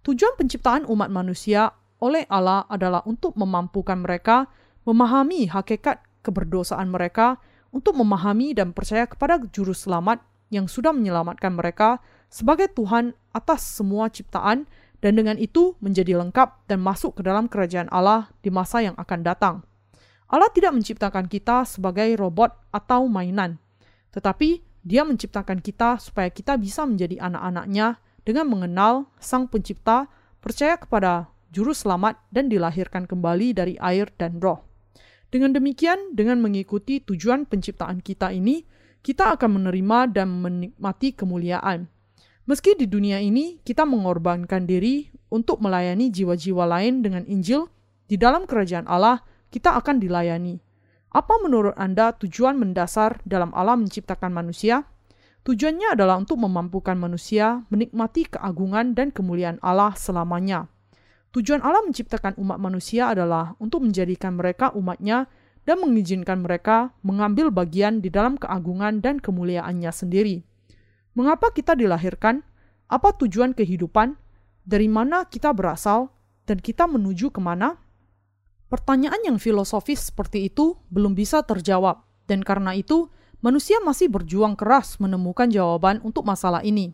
[0.01, 1.69] Tujuan penciptaan umat manusia
[2.01, 4.49] oleh Allah adalah untuk memampukan mereka
[4.89, 7.37] memahami hakikat keberdosaan mereka,
[7.69, 10.17] untuk memahami dan percaya kepada Juru Selamat
[10.49, 12.01] yang sudah menyelamatkan mereka
[12.35, 14.67] sebagai Tuhan atas semua ciptaan,
[14.99, 19.23] dan dengan itu menjadi lengkap dan masuk ke dalam kerajaan Allah di masa yang akan
[19.23, 19.55] datang.
[20.27, 23.55] Allah tidak menciptakan kita sebagai robot atau mainan,
[24.11, 30.11] tetapi dia menciptakan kita supaya kita bisa menjadi anak-anaknya dengan mengenal Sang Pencipta,
[30.43, 34.65] percaya kepada Juru Selamat, dan dilahirkan kembali dari air dan roh.
[35.31, 38.65] Dengan demikian, dengan mengikuti tujuan penciptaan kita ini,
[39.05, 41.94] kita akan menerima dan menikmati kemuliaan.
[42.45, 47.65] Meski di dunia ini kita mengorbankan diri untuk melayani jiwa-jiwa lain dengan Injil,
[48.05, 50.61] di dalam kerajaan Allah kita akan dilayani.
[51.09, 54.85] Apa menurut Anda tujuan mendasar dalam Allah menciptakan manusia?
[55.41, 60.69] Tujuannya adalah untuk memampukan manusia menikmati keagungan dan kemuliaan Allah selamanya.
[61.33, 65.25] Tujuan Allah menciptakan umat manusia adalah untuk menjadikan mereka umatnya
[65.65, 70.45] dan mengizinkan mereka mengambil bagian di dalam keagungan dan kemuliaannya sendiri.
[71.15, 72.43] Mengapa kita dilahirkan?
[72.91, 74.19] Apa tujuan kehidupan?
[74.67, 76.11] Dari mana kita berasal?
[76.43, 77.79] Dan kita menuju ke mana?
[78.67, 83.07] Pertanyaan yang filosofis seperti itu belum bisa terjawab, dan karena itu
[83.39, 86.91] manusia masih berjuang keras menemukan jawaban untuk masalah ini.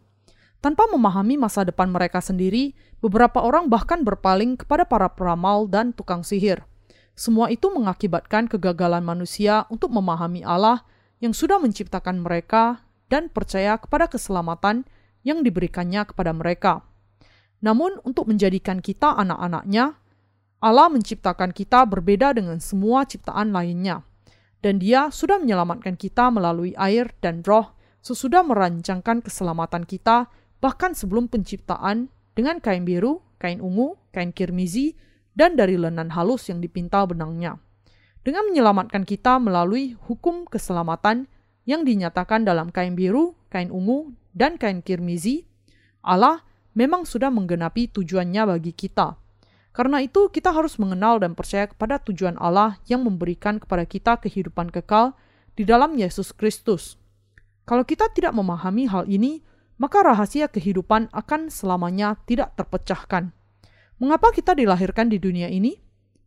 [0.62, 6.22] Tanpa memahami masa depan mereka sendiri, beberapa orang bahkan berpaling kepada para peramal dan tukang
[6.22, 6.62] sihir.
[7.18, 10.86] Semua itu mengakibatkan kegagalan manusia untuk memahami Allah
[11.18, 14.88] yang sudah menciptakan mereka dan percaya kepada keselamatan
[15.28, 16.88] yang diberikannya kepada mereka.
[17.60, 20.00] Namun, untuk menjadikan kita anak-anaknya,
[20.64, 24.08] Allah menciptakan kita berbeda dengan semua ciptaan lainnya,
[24.64, 30.26] dan Dia sudah menyelamatkan kita melalui air dan roh sesudah merancangkan keselamatan kita
[30.62, 34.98] bahkan sebelum penciptaan dengan kain biru, kain ungu, kain kirmizi,
[35.34, 37.58] dan dari lenan halus yang dipintal benangnya.
[38.22, 41.26] Dengan menyelamatkan kita melalui hukum keselamatan
[41.66, 45.46] yang dinyatakan dalam kain biru, kain ungu, dan kain kirmizi,
[46.02, 46.42] Allah
[46.74, 49.16] memang sudah menggenapi tujuannya bagi kita–
[49.72, 54.68] karena itu, kita harus mengenal dan percaya kepada tujuan Allah yang memberikan kepada kita kehidupan
[54.68, 55.16] kekal
[55.56, 57.00] di dalam Yesus Kristus.
[57.64, 59.40] Kalau kita tidak memahami hal ini,
[59.80, 63.32] maka rahasia kehidupan akan selamanya tidak terpecahkan.
[63.96, 65.80] Mengapa kita dilahirkan di dunia ini?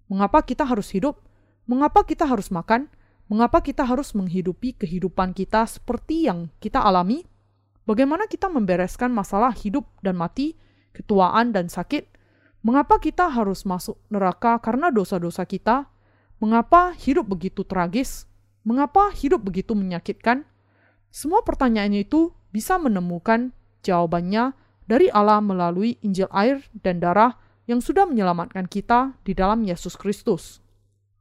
[0.08, 1.20] Mengapa kita harus hidup?
[1.68, 2.88] Mengapa kita harus makan?
[3.28, 7.24] Mengapa kita harus menghidupi kehidupan kita seperti yang kita alami?
[7.84, 10.56] Bagaimana kita membereskan masalah hidup dan mati,
[10.92, 12.14] ketuaan dan sakit,
[12.64, 15.84] Mengapa kita harus masuk neraka karena dosa-dosa kita?
[16.40, 18.24] Mengapa hidup begitu tragis?
[18.64, 20.48] Mengapa hidup begitu menyakitkan?
[21.12, 23.52] Semua pertanyaan itu bisa menemukan
[23.84, 24.56] jawabannya
[24.88, 27.36] dari Allah melalui Injil air dan darah
[27.68, 30.63] yang sudah menyelamatkan kita di dalam Yesus Kristus.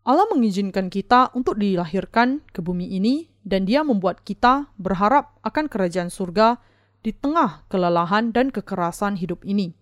[0.04, 6.12] Allah mengizinkan kita untuk dilahirkan ke bumi ini dan dia membuat kita berharap akan kerajaan
[6.12, 6.60] surga
[7.04, 9.76] di tengah kelelahan dan kekerasan hidup ini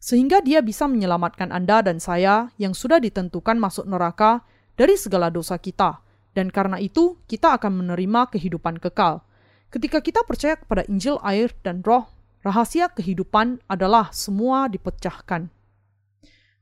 [0.00, 4.42] sehingga dia bisa menyelamatkan Anda dan saya yang sudah ditentukan masuk neraka
[4.74, 6.00] dari segala dosa kita,
[6.32, 9.20] dan karena itu kita akan menerima kehidupan kekal.
[9.68, 12.08] Ketika kita percaya kepada Injil, air, dan Roh,
[12.40, 15.52] rahasia kehidupan adalah semua dipecahkan.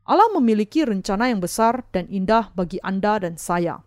[0.08, 3.84] Allah memiliki rencana yang besar dan indah bagi Anda dan saya.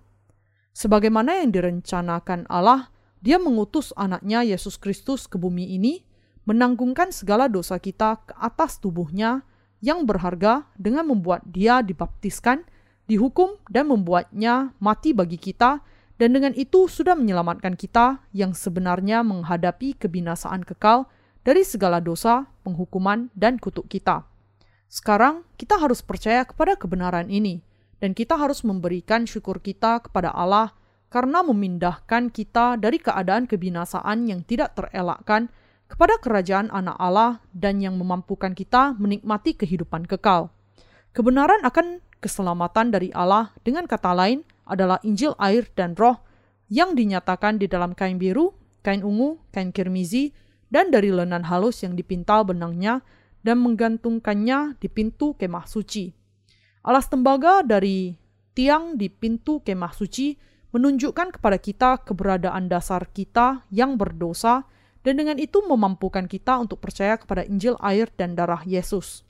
[0.70, 2.94] Sebagaimana yang direncanakan Allah,
[3.26, 6.06] dia mengutus anaknya Yesus Kristus ke bumi ini,
[6.46, 9.42] menanggungkan segala dosa kita ke atas tubuhnya
[9.82, 12.70] yang berharga dengan membuat dia dibaptiskan,
[13.10, 15.82] dihukum, dan membuatnya mati bagi kita,
[16.22, 21.10] dan dengan itu sudah menyelamatkan kita yang sebenarnya menghadapi kebinasaan kekal
[21.42, 24.31] dari segala dosa, penghukuman, dan kutuk kita.
[24.92, 27.64] Sekarang kita harus percaya kepada kebenaran ini
[28.04, 30.76] dan kita harus memberikan syukur kita kepada Allah
[31.08, 35.48] karena memindahkan kita dari keadaan kebinasaan yang tidak terelakkan
[35.88, 40.52] kepada kerajaan anak Allah dan yang memampukan kita menikmati kehidupan kekal.
[41.16, 46.20] Kebenaran akan keselamatan dari Allah dengan kata lain adalah Injil air dan roh
[46.68, 48.52] yang dinyatakan di dalam kain biru,
[48.84, 50.36] kain ungu, kain kirmizi,
[50.68, 53.04] dan dari lenan halus yang dipintal benangnya
[53.42, 56.14] dan menggantungkannya di pintu kemah suci.
[56.82, 58.14] Alas tembaga dari
[58.58, 60.34] tiang di pintu kemah suci
[60.72, 64.66] menunjukkan kepada kita keberadaan dasar kita yang berdosa
[65.02, 69.26] dan dengan itu memampukan kita untuk percaya kepada Injil air dan darah Yesus.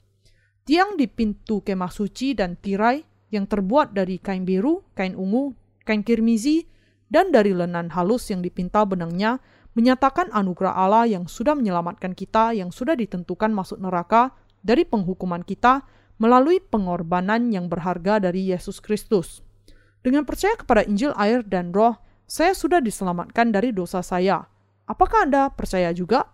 [0.62, 3.02] Tiang di pintu kemah suci dan tirai
[3.32, 6.68] yang terbuat dari kain biru, kain ungu, kain kirmizi,
[7.12, 9.42] dan dari lenan halus yang dipintal benangnya
[9.72, 15.84] menyatakan anugerah Allah yang sudah menyelamatkan kita yang sudah ditentukan masuk neraka dari penghukuman kita
[16.20, 19.42] melalui pengorbanan yang berharga dari Yesus Kristus.
[20.02, 24.46] Dengan percaya kepada Injil air dan roh, saya sudah diselamatkan dari dosa saya.
[24.86, 26.30] Apakah Anda percaya juga?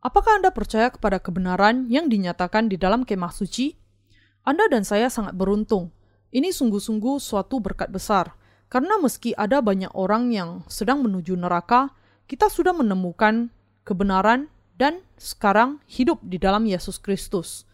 [0.00, 3.76] Apakah Anda percaya kepada kebenaran yang dinyatakan di dalam kemah suci?
[4.48, 5.92] Anda dan saya sangat beruntung.
[6.30, 8.32] Ini sungguh-sungguh suatu berkat besar,
[8.70, 11.90] karena meski ada banyak orang yang sedang menuju neraka,
[12.30, 13.50] kita sudah menemukan
[13.82, 14.46] kebenaran
[14.78, 17.66] dan sekarang hidup di dalam Yesus Kristus.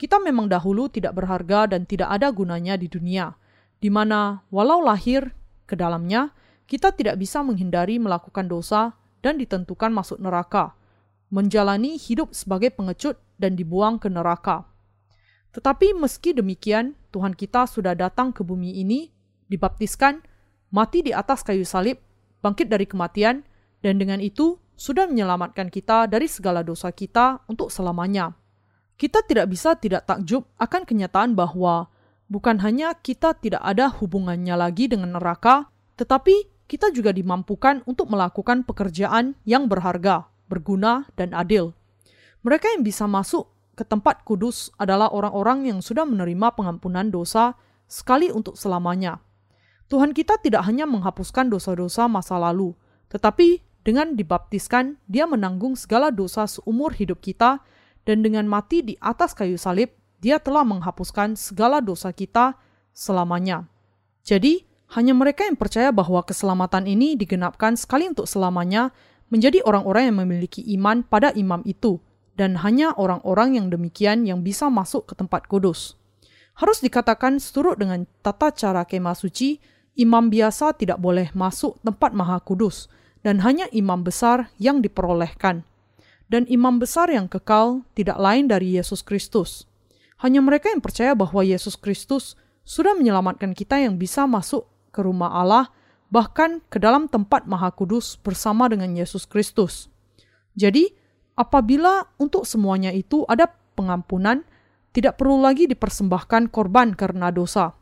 [0.00, 3.36] Kita memang dahulu tidak berharga dan tidak ada gunanya di dunia,
[3.76, 5.36] di mana walau lahir
[5.68, 6.32] ke dalamnya,
[6.64, 10.72] kita tidak bisa menghindari melakukan dosa dan ditentukan masuk neraka,
[11.28, 14.64] menjalani hidup sebagai pengecut dan dibuang ke neraka.
[15.52, 19.12] Tetapi meski demikian, Tuhan kita sudah datang ke bumi ini,
[19.52, 20.24] dibaptiskan,
[20.72, 22.00] mati di atas kayu salib,
[22.40, 23.44] bangkit dari kematian,
[23.82, 28.34] dan dengan itu sudah menyelamatkan kita dari segala dosa kita untuk selamanya.
[28.98, 31.90] Kita tidak bisa tidak takjub akan kenyataan bahwa
[32.30, 38.62] bukan hanya kita tidak ada hubungannya lagi dengan neraka, tetapi kita juga dimampukan untuk melakukan
[38.62, 41.74] pekerjaan yang berharga, berguna, dan adil.
[42.42, 47.54] Mereka yang bisa masuk ke tempat kudus adalah orang-orang yang sudah menerima pengampunan dosa
[47.86, 49.22] sekali untuk selamanya.
[49.88, 52.76] Tuhan kita tidak hanya menghapuskan dosa-dosa masa lalu,
[53.08, 57.62] tetapi dengan dibaptiskan, Dia menanggung segala dosa seumur hidup kita
[58.08, 62.58] dan dengan mati di atas kayu salib, dia telah menghapuskan segala dosa kita
[62.90, 63.68] selamanya.
[64.24, 64.66] Jadi,
[64.96, 68.90] hanya mereka yang percaya bahwa keselamatan ini digenapkan sekali untuk selamanya
[69.28, 72.00] menjadi orang-orang yang memiliki iman pada imam itu,
[72.34, 76.00] dan hanya orang-orang yang demikian yang bisa masuk ke tempat kudus.
[76.56, 79.60] Harus dikatakan seturut dengan tata cara kemah suci,
[80.00, 82.88] imam biasa tidak boleh masuk tempat maha kudus,
[83.28, 85.68] dan hanya imam besar yang diperolehkan
[86.32, 89.68] dan imam besar yang kekal tidak lain dari Yesus Kristus.
[90.24, 95.32] Hanya mereka yang percaya bahwa Yesus Kristus sudah menyelamatkan kita yang bisa masuk ke rumah
[95.32, 95.72] Allah,
[96.12, 99.88] bahkan ke dalam tempat Maha Kudus bersama dengan Yesus Kristus.
[100.52, 100.92] Jadi,
[101.36, 104.40] apabila untuk semuanya itu ada pengampunan,
[104.92, 107.72] tidak perlu lagi dipersembahkan korban karena dosa.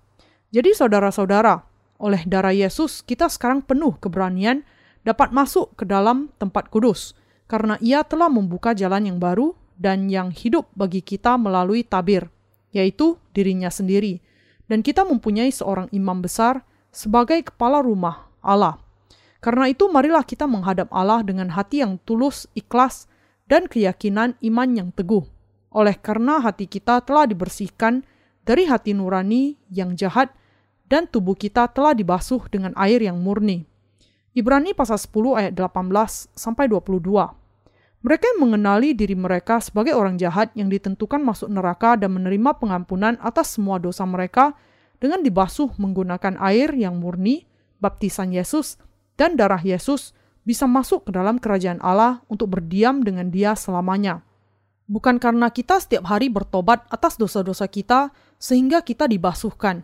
[0.50, 1.66] Jadi, saudara-saudara,
[2.02, 4.62] oleh darah Yesus, kita sekarang penuh keberanian
[5.06, 7.14] dapat masuk ke dalam tempat kudus
[7.46, 12.26] karena ia telah membuka jalan yang baru dan yang hidup bagi kita melalui tabir,
[12.74, 14.18] yaitu dirinya sendiri.
[14.66, 18.82] Dan kita mempunyai seorang imam besar sebagai kepala rumah Allah.
[19.38, 23.06] Karena itu marilah kita menghadap Allah dengan hati yang tulus, ikhlas,
[23.46, 25.22] dan keyakinan iman yang teguh.
[25.70, 28.02] Oleh karena hati kita telah dibersihkan
[28.42, 30.34] dari hati nurani yang jahat
[30.90, 33.75] dan tubuh kita telah dibasuh dengan air yang murni.
[34.36, 37.00] Ibrani pasal 10 ayat 18 sampai 22.
[38.04, 43.16] Mereka yang mengenali diri mereka sebagai orang jahat yang ditentukan masuk neraka dan menerima pengampunan
[43.24, 44.52] atas semua dosa mereka
[45.00, 47.48] dengan dibasuh menggunakan air yang murni,
[47.80, 48.76] baptisan Yesus,
[49.16, 50.12] dan darah Yesus
[50.44, 54.20] bisa masuk ke dalam kerajaan Allah untuk berdiam dengan dia selamanya.
[54.84, 59.80] Bukan karena kita setiap hari bertobat atas dosa-dosa kita sehingga kita dibasuhkan,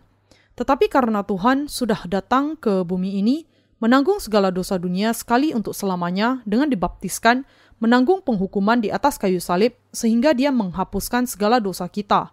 [0.53, 3.49] tetapi karena Tuhan sudah datang ke bumi ini
[3.83, 7.43] menanggung segala dosa dunia sekali untuk selamanya dengan dibaptiskan,
[7.83, 12.31] menanggung penghukuman di atas kayu salib sehingga dia menghapuskan segala dosa kita.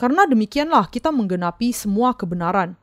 [0.00, 2.80] Karena demikianlah kita menggenapi semua kebenaran.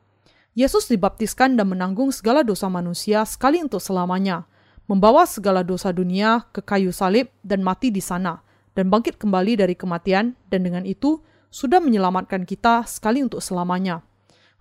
[0.53, 4.45] Yesus dibaptiskan dan menanggung segala dosa manusia sekali untuk selamanya,
[4.85, 8.45] membawa segala dosa dunia ke kayu salib dan mati di sana,
[8.77, 11.17] dan bangkit kembali dari kematian, dan dengan itu
[11.49, 14.05] sudah menyelamatkan kita sekali untuk selamanya.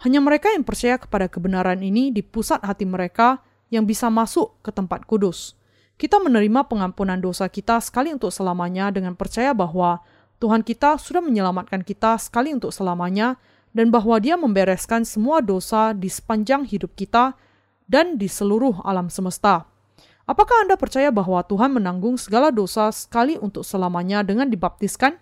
[0.02, 3.38] Hanya mereka yang percaya kepada kebenaran ini di pusat hati mereka
[3.70, 5.54] yang bisa masuk ke tempat kudus.
[5.94, 10.02] Kita menerima pengampunan dosa kita sekali untuk selamanya dengan percaya bahwa
[10.42, 13.38] Tuhan kita sudah menyelamatkan kita sekali untuk selamanya
[13.70, 17.38] dan bahwa Dia membereskan semua dosa di sepanjang hidup kita
[17.86, 19.70] dan di seluruh alam semesta.
[20.26, 25.14] Apakah Anda percaya bahwa Tuhan menanggung segala dosa sekali untuk selamanya dengan dibaptiskan?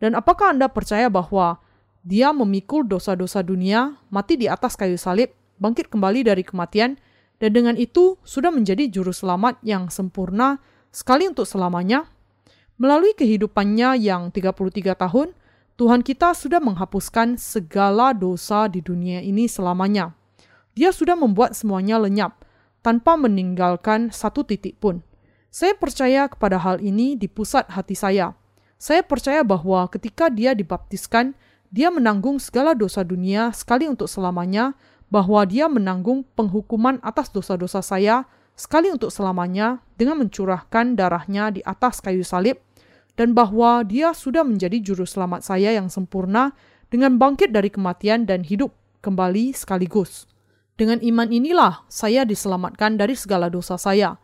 [0.00, 1.60] Dan apakah Anda percaya bahwa
[2.02, 5.30] Dia memikul dosa-dosa dunia, mati di atas kayu salib,
[5.62, 6.98] bangkit kembali dari kematian,
[7.38, 10.58] dan dengan itu sudah menjadi juru selamat yang sempurna
[10.90, 12.10] sekali untuk selamanya?
[12.74, 15.30] Melalui kehidupannya yang 33 tahun,
[15.78, 20.10] Tuhan kita sudah menghapuskan segala dosa di dunia ini selamanya.
[20.74, 22.42] Dia sudah membuat semuanya lenyap,
[22.82, 25.06] tanpa meninggalkan satu titik pun.
[25.54, 28.34] Saya percaya kepada hal ini di pusat hati saya.
[28.74, 31.38] Saya percaya bahwa ketika dia dibaptiskan,
[31.72, 34.76] dia menanggung segala dosa dunia sekali untuk selamanya,
[35.12, 38.24] bahwa dia menanggung penghukuman atas dosa-dosa saya
[38.56, 42.60] sekali untuk selamanya dengan mencurahkan darahnya di atas kayu salib
[43.16, 46.56] dan bahwa dia sudah menjadi juru selamat saya yang sempurna
[46.88, 48.72] dengan bangkit dari kematian dan hidup
[49.04, 50.24] kembali sekaligus.
[50.80, 54.16] Dengan iman inilah saya diselamatkan dari segala dosa saya.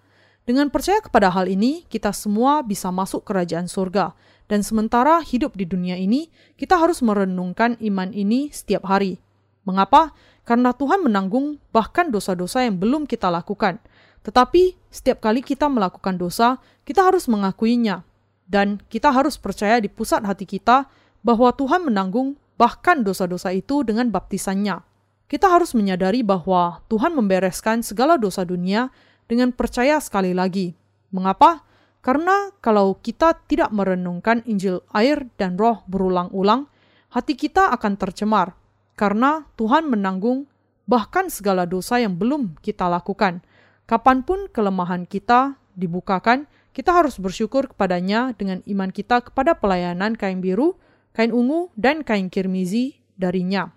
[0.49, 4.16] Dengan percaya kepada hal ini, kita semua bisa masuk kerajaan surga.
[4.49, 9.20] Dan sementara hidup di dunia ini, kita harus merenungkan iman ini setiap hari.
[9.69, 10.16] Mengapa?
[10.49, 13.77] Karena Tuhan menanggung bahkan dosa-dosa yang belum kita lakukan.
[14.25, 16.57] Tetapi setiap kali kita melakukan dosa,
[16.89, 18.01] kita harus mengakuinya
[18.49, 20.89] dan kita harus percaya di pusat hati kita
[21.20, 24.81] bahwa Tuhan menanggung bahkan dosa-dosa itu dengan baptisannya.
[25.29, 28.89] Kita harus menyadari bahwa Tuhan membereskan segala dosa dunia
[29.29, 30.73] dengan percaya sekali lagi.
[31.12, 31.61] Mengapa?
[31.99, 36.70] Karena kalau kita tidak merenungkan Injil air dan roh berulang-ulang,
[37.11, 38.55] hati kita akan tercemar
[38.99, 40.51] karena Tuhan menanggung
[40.89, 43.45] bahkan segala dosa yang belum kita lakukan.
[43.89, 50.43] Kapan pun kelemahan kita dibukakan, kita harus bersyukur kepadanya dengan iman kita kepada pelayanan kain
[50.43, 50.77] biru,
[51.15, 53.73] kain ungu, dan kain kirmizi darinya.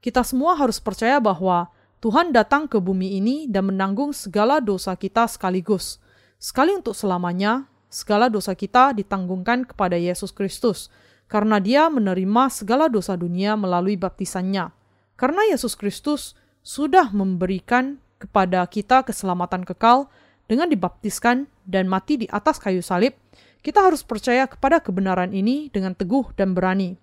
[0.00, 5.26] Kita semua harus percaya bahwa Tuhan datang ke bumi ini dan menanggung segala dosa kita
[5.26, 5.98] sekaligus.
[6.36, 10.92] Sekali untuk selamanya, segala dosa kita ditanggungkan kepada Yesus Kristus,
[11.26, 14.70] karena dia menerima segala dosa dunia melalui baptisannya.
[15.16, 20.12] Karena Yesus Kristus sudah memberikan kepada kita keselamatan kekal,
[20.46, 23.18] dengan dibaptiskan dan mati di atas kayu salib,
[23.66, 26.94] kita harus percaya kepada kebenaran ini dengan teguh dan berani.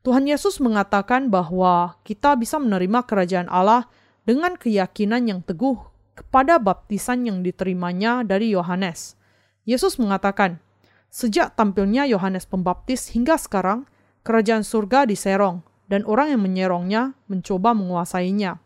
[0.00, 3.84] Tuhan Yesus mengatakan bahwa kita bisa menerima kerajaan Allah
[4.24, 5.76] dengan keyakinan yang teguh
[6.18, 9.14] kepada baptisan yang diterimanya dari Yohanes.
[9.62, 10.58] Yesus mengatakan,
[11.06, 13.86] "Sejak tampilnya Yohanes Pembaptis hingga sekarang,
[14.26, 18.58] kerajaan surga diserong dan orang yang menyerongnya mencoba menguasainya."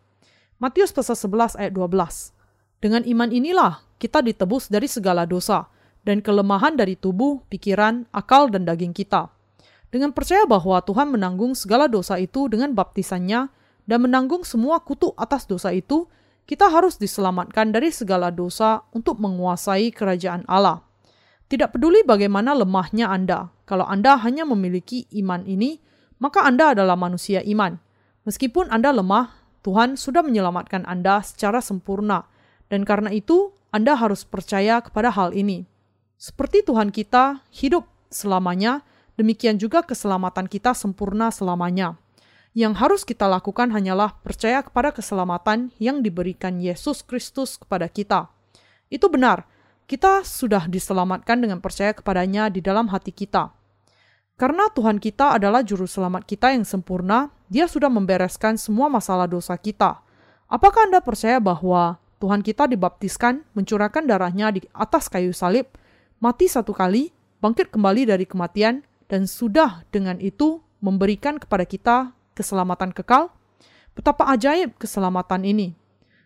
[0.56, 2.32] Matius pasal 11 ayat 12.
[2.80, 5.68] Dengan iman inilah kita ditebus dari segala dosa
[6.02, 9.30] dan kelemahan dari tubuh, pikiran, akal, dan daging kita.
[9.92, 13.52] Dengan percaya bahwa Tuhan menanggung segala dosa itu dengan baptisannya
[13.86, 16.08] dan menanggung semua kutuk atas dosa itu,
[16.48, 20.82] kita harus diselamatkan dari segala dosa untuk menguasai kerajaan Allah.
[21.46, 25.78] Tidak peduli bagaimana lemahnya Anda, kalau Anda hanya memiliki iman ini,
[26.18, 27.76] maka Anda adalah manusia iman.
[28.24, 32.24] Meskipun Anda lemah, Tuhan sudah menyelamatkan Anda secara sempurna,
[32.72, 35.64] dan karena itu anda harus percaya kepada hal ini.
[36.20, 38.84] Seperti Tuhan kita hidup selamanya,
[39.16, 41.96] demikian juga keselamatan kita sempurna selamanya.
[42.52, 48.28] Yang harus kita lakukan hanyalah percaya kepada keselamatan yang diberikan Yesus Kristus kepada kita.
[48.92, 49.48] Itu benar,
[49.88, 53.56] kita sudah diselamatkan dengan percaya kepadanya di dalam hati kita.
[54.36, 59.56] Karena Tuhan kita adalah juru selamat kita yang sempurna, Dia sudah membereskan semua masalah dosa
[59.56, 60.00] kita.
[60.48, 65.72] Apakah Anda percaya bahwa Tuhan kita dibaptiskan, mencurahkan darahnya di atas kayu salib,
[66.20, 71.96] mati satu kali, bangkit kembali dari kematian, dan sudah dengan itu memberikan kepada kita
[72.32, 73.32] keselamatan kekal?
[73.92, 75.76] Betapa ajaib keselamatan ini.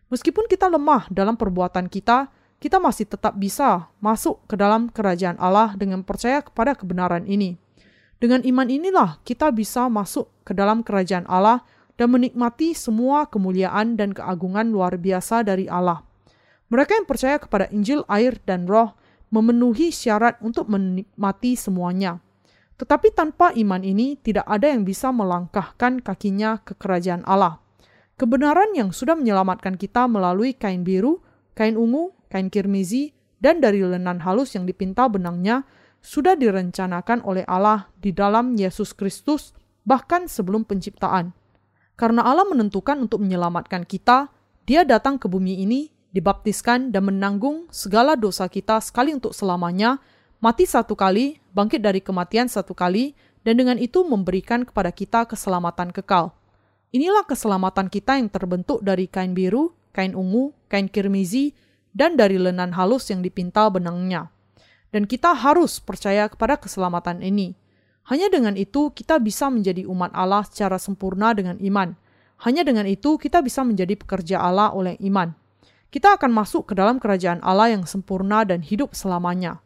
[0.06, 2.30] Meskipun kita lemah dalam perbuatan kita,
[2.62, 7.58] kita masih tetap bisa masuk ke dalam kerajaan Allah dengan percaya kepada kebenaran ini.
[8.16, 11.60] Dengan iman inilah kita bisa masuk ke dalam kerajaan Allah
[12.00, 16.00] dan menikmati semua kemuliaan dan keagungan luar biasa dari Allah.
[16.72, 18.96] Mereka yang percaya kepada Injil, air, dan Roh
[19.30, 22.18] memenuhi syarat untuk menikmati semuanya.
[22.76, 27.60] Tetapi tanpa iman ini, tidak ada yang bisa melangkahkan kakinya ke kerajaan Allah.
[28.16, 31.20] Kebenaran yang sudah menyelamatkan kita melalui kain biru,
[31.56, 35.64] kain ungu, kain kirmizi, dan dari lenan halus yang dipintal benangnya
[36.00, 39.52] sudah direncanakan oleh Allah di dalam Yesus Kristus
[39.84, 41.32] bahkan sebelum penciptaan.
[41.96, 44.28] Karena Allah menentukan untuk menyelamatkan kita,
[44.68, 50.00] dia datang ke bumi ini, dibaptiskan dan menanggung segala dosa kita sekali untuk selamanya,
[50.40, 55.94] mati satu kali, bangkit dari kematian satu kali, dan dengan itu memberikan kepada kita keselamatan
[55.94, 56.34] kekal.
[56.90, 61.54] Inilah keselamatan kita yang terbentuk dari kain biru, kain ungu, kain kirmizi,
[61.96, 64.28] dan dari lenan halus yang dipintal benangnya.
[64.92, 67.56] Dan kita harus percaya kepada keselamatan ini.
[68.06, 71.98] Hanya dengan itu kita bisa menjadi umat Allah secara sempurna dengan iman.
[72.46, 75.34] Hanya dengan itu kita bisa menjadi pekerja Allah oleh iman.
[75.90, 79.58] Kita akan masuk ke dalam kerajaan Allah yang sempurna dan hidup selamanya.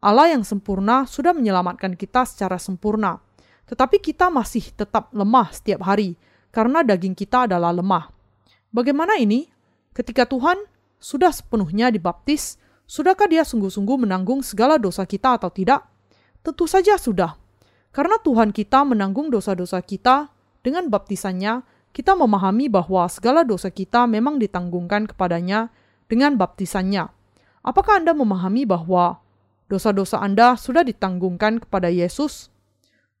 [0.00, 3.20] Allah yang sempurna sudah menyelamatkan kita secara sempurna.
[3.68, 6.16] Tetapi kita masih tetap lemah setiap hari
[6.50, 8.10] karena daging kita adalah lemah.
[8.72, 9.46] Bagaimana ini?
[9.92, 10.56] Ketika Tuhan
[10.96, 12.56] sudah sepenuhnya dibaptis,
[12.88, 15.84] sudahkah dia sungguh-sungguh menanggung segala dosa kita atau tidak?
[16.40, 17.36] Tentu saja sudah.
[17.92, 24.38] Karena Tuhan kita menanggung dosa-dosa kita, dengan baptisannya, kita memahami bahwa segala dosa kita memang
[24.38, 25.74] ditanggungkan kepadanya
[26.06, 27.10] dengan baptisannya.
[27.60, 29.19] Apakah Anda memahami bahwa
[29.70, 32.50] dosa-dosa Anda sudah ditanggungkan kepada Yesus?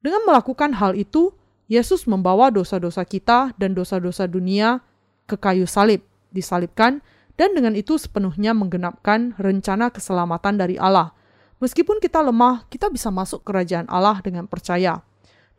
[0.02, 1.30] Dengan melakukan hal itu,
[1.70, 4.82] Yesus membawa dosa-dosa kita dan dosa-dosa dunia
[5.30, 6.02] ke kayu salib,
[6.34, 6.98] disalibkan,
[7.38, 11.14] dan dengan itu sepenuhnya menggenapkan rencana keselamatan dari Allah–
[11.60, 15.04] Meskipun kita lemah, kita bisa masuk kerajaan Allah dengan percaya.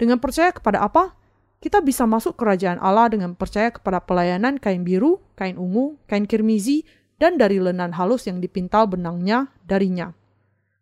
[0.01, 1.13] Dengan percaya kepada apa?
[1.61, 6.89] Kita bisa masuk kerajaan Allah dengan percaya kepada pelayanan kain biru, kain ungu, kain kirmizi,
[7.21, 10.09] dan dari lenan halus yang dipintal benangnya darinya.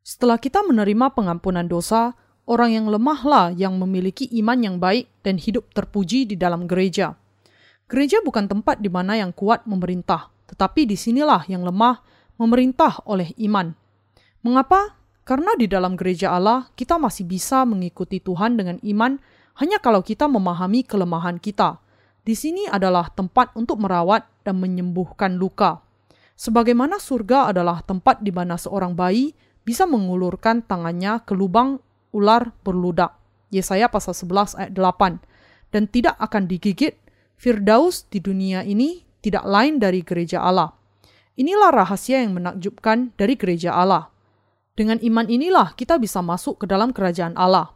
[0.02, 2.16] Setelah kita menerima pengampunan dosa,
[2.50, 7.14] orang yang lemahlah yang memiliki iman yang baik dan hidup terpuji di dalam gereja.
[7.90, 12.02] Gereja bukan tempat di mana yang kuat memerintah, tetapi di sinilah yang lemah
[12.42, 13.74] memerintah oleh iman.
[14.42, 14.98] Mengapa?
[15.28, 19.22] Karena di dalam gereja Allah, kita masih bisa mengikuti Tuhan dengan iman
[19.62, 21.78] hanya kalau kita memahami kelemahan kita.
[22.26, 25.86] Di sini adalah tempat untuk merawat dan menyembuhkan luka.
[26.40, 29.36] Sebagaimana surga adalah tempat di mana seorang bayi
[29.70, 31.78] bisa mengulurkan tangannya ke lubang
[32.10, 33.14] ular berludak.
[33.54, 35.22] Yesaya pasal 11 ayat 8.
[35.70, 36.98] Dan tidak akan digigit,
[37.38, 40.74] Firdaus di dunia ini tidak lain dari gereja Allah.
[41.38, 44.10] Inilah rahasia yang menakjubkan dari gereja Allah.
[44.74, 47.70] Dengan iman inilah kita bisa masuk ke dalam kerajaan Allah.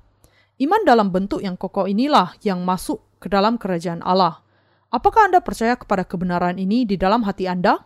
[0.57, 4.41] Iman dalam bentuk yang kokoh inilah yang masuk ke dalam kerajaan Allah.
[4.89, 7.85] Apakah Anda percaya kepada kebenaran ini di dalam hati Anda?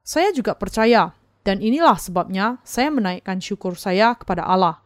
[0.00, 4.78] Saya juga percaya, dan inilah sebabnya saya menaikkan syukur saya kepada Allah.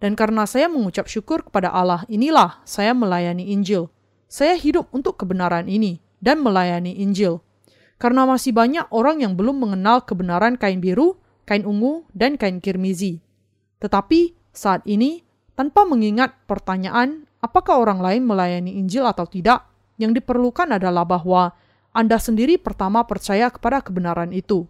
[0.00, 3.92] Dan karena saya mengucap syukur kepada Allah, inilah saya melayani Injil.
[4.26, 7.44] Saya hidup untuk kebenaran ini dan melayani Injil.
[8.00, 13.20] Karena masih banyak orang yang belum mengenal kebenaran kain biru, kain ungu, dan kain kirmizi.
[13.76, 15.20] Tetapi saat ini,
[15.52, 19.68] tanpa mengingat pertanyaan apakah orang lain melayani Injil atau tidak,
[20.00, 21.52] yang diperlukan adalah bahwa
[21.92, 24.64] Anda sendiri pertama percaya kepada kebenaran itu.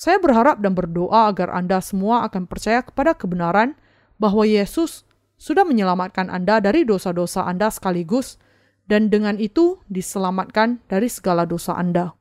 [0.00, 3.76] Saya berharap dan berdoa agar Anda semua akan percaya kepada kebenaran
[4.16, 5.04] bahwa Yesus
[5.36, 8.40] sudah menyelamatkan Anda dari dosa-dosa Anda sekaligus,
[8.88, 12.16] dan dengan itu diselamatkan dari segala dosa Anda.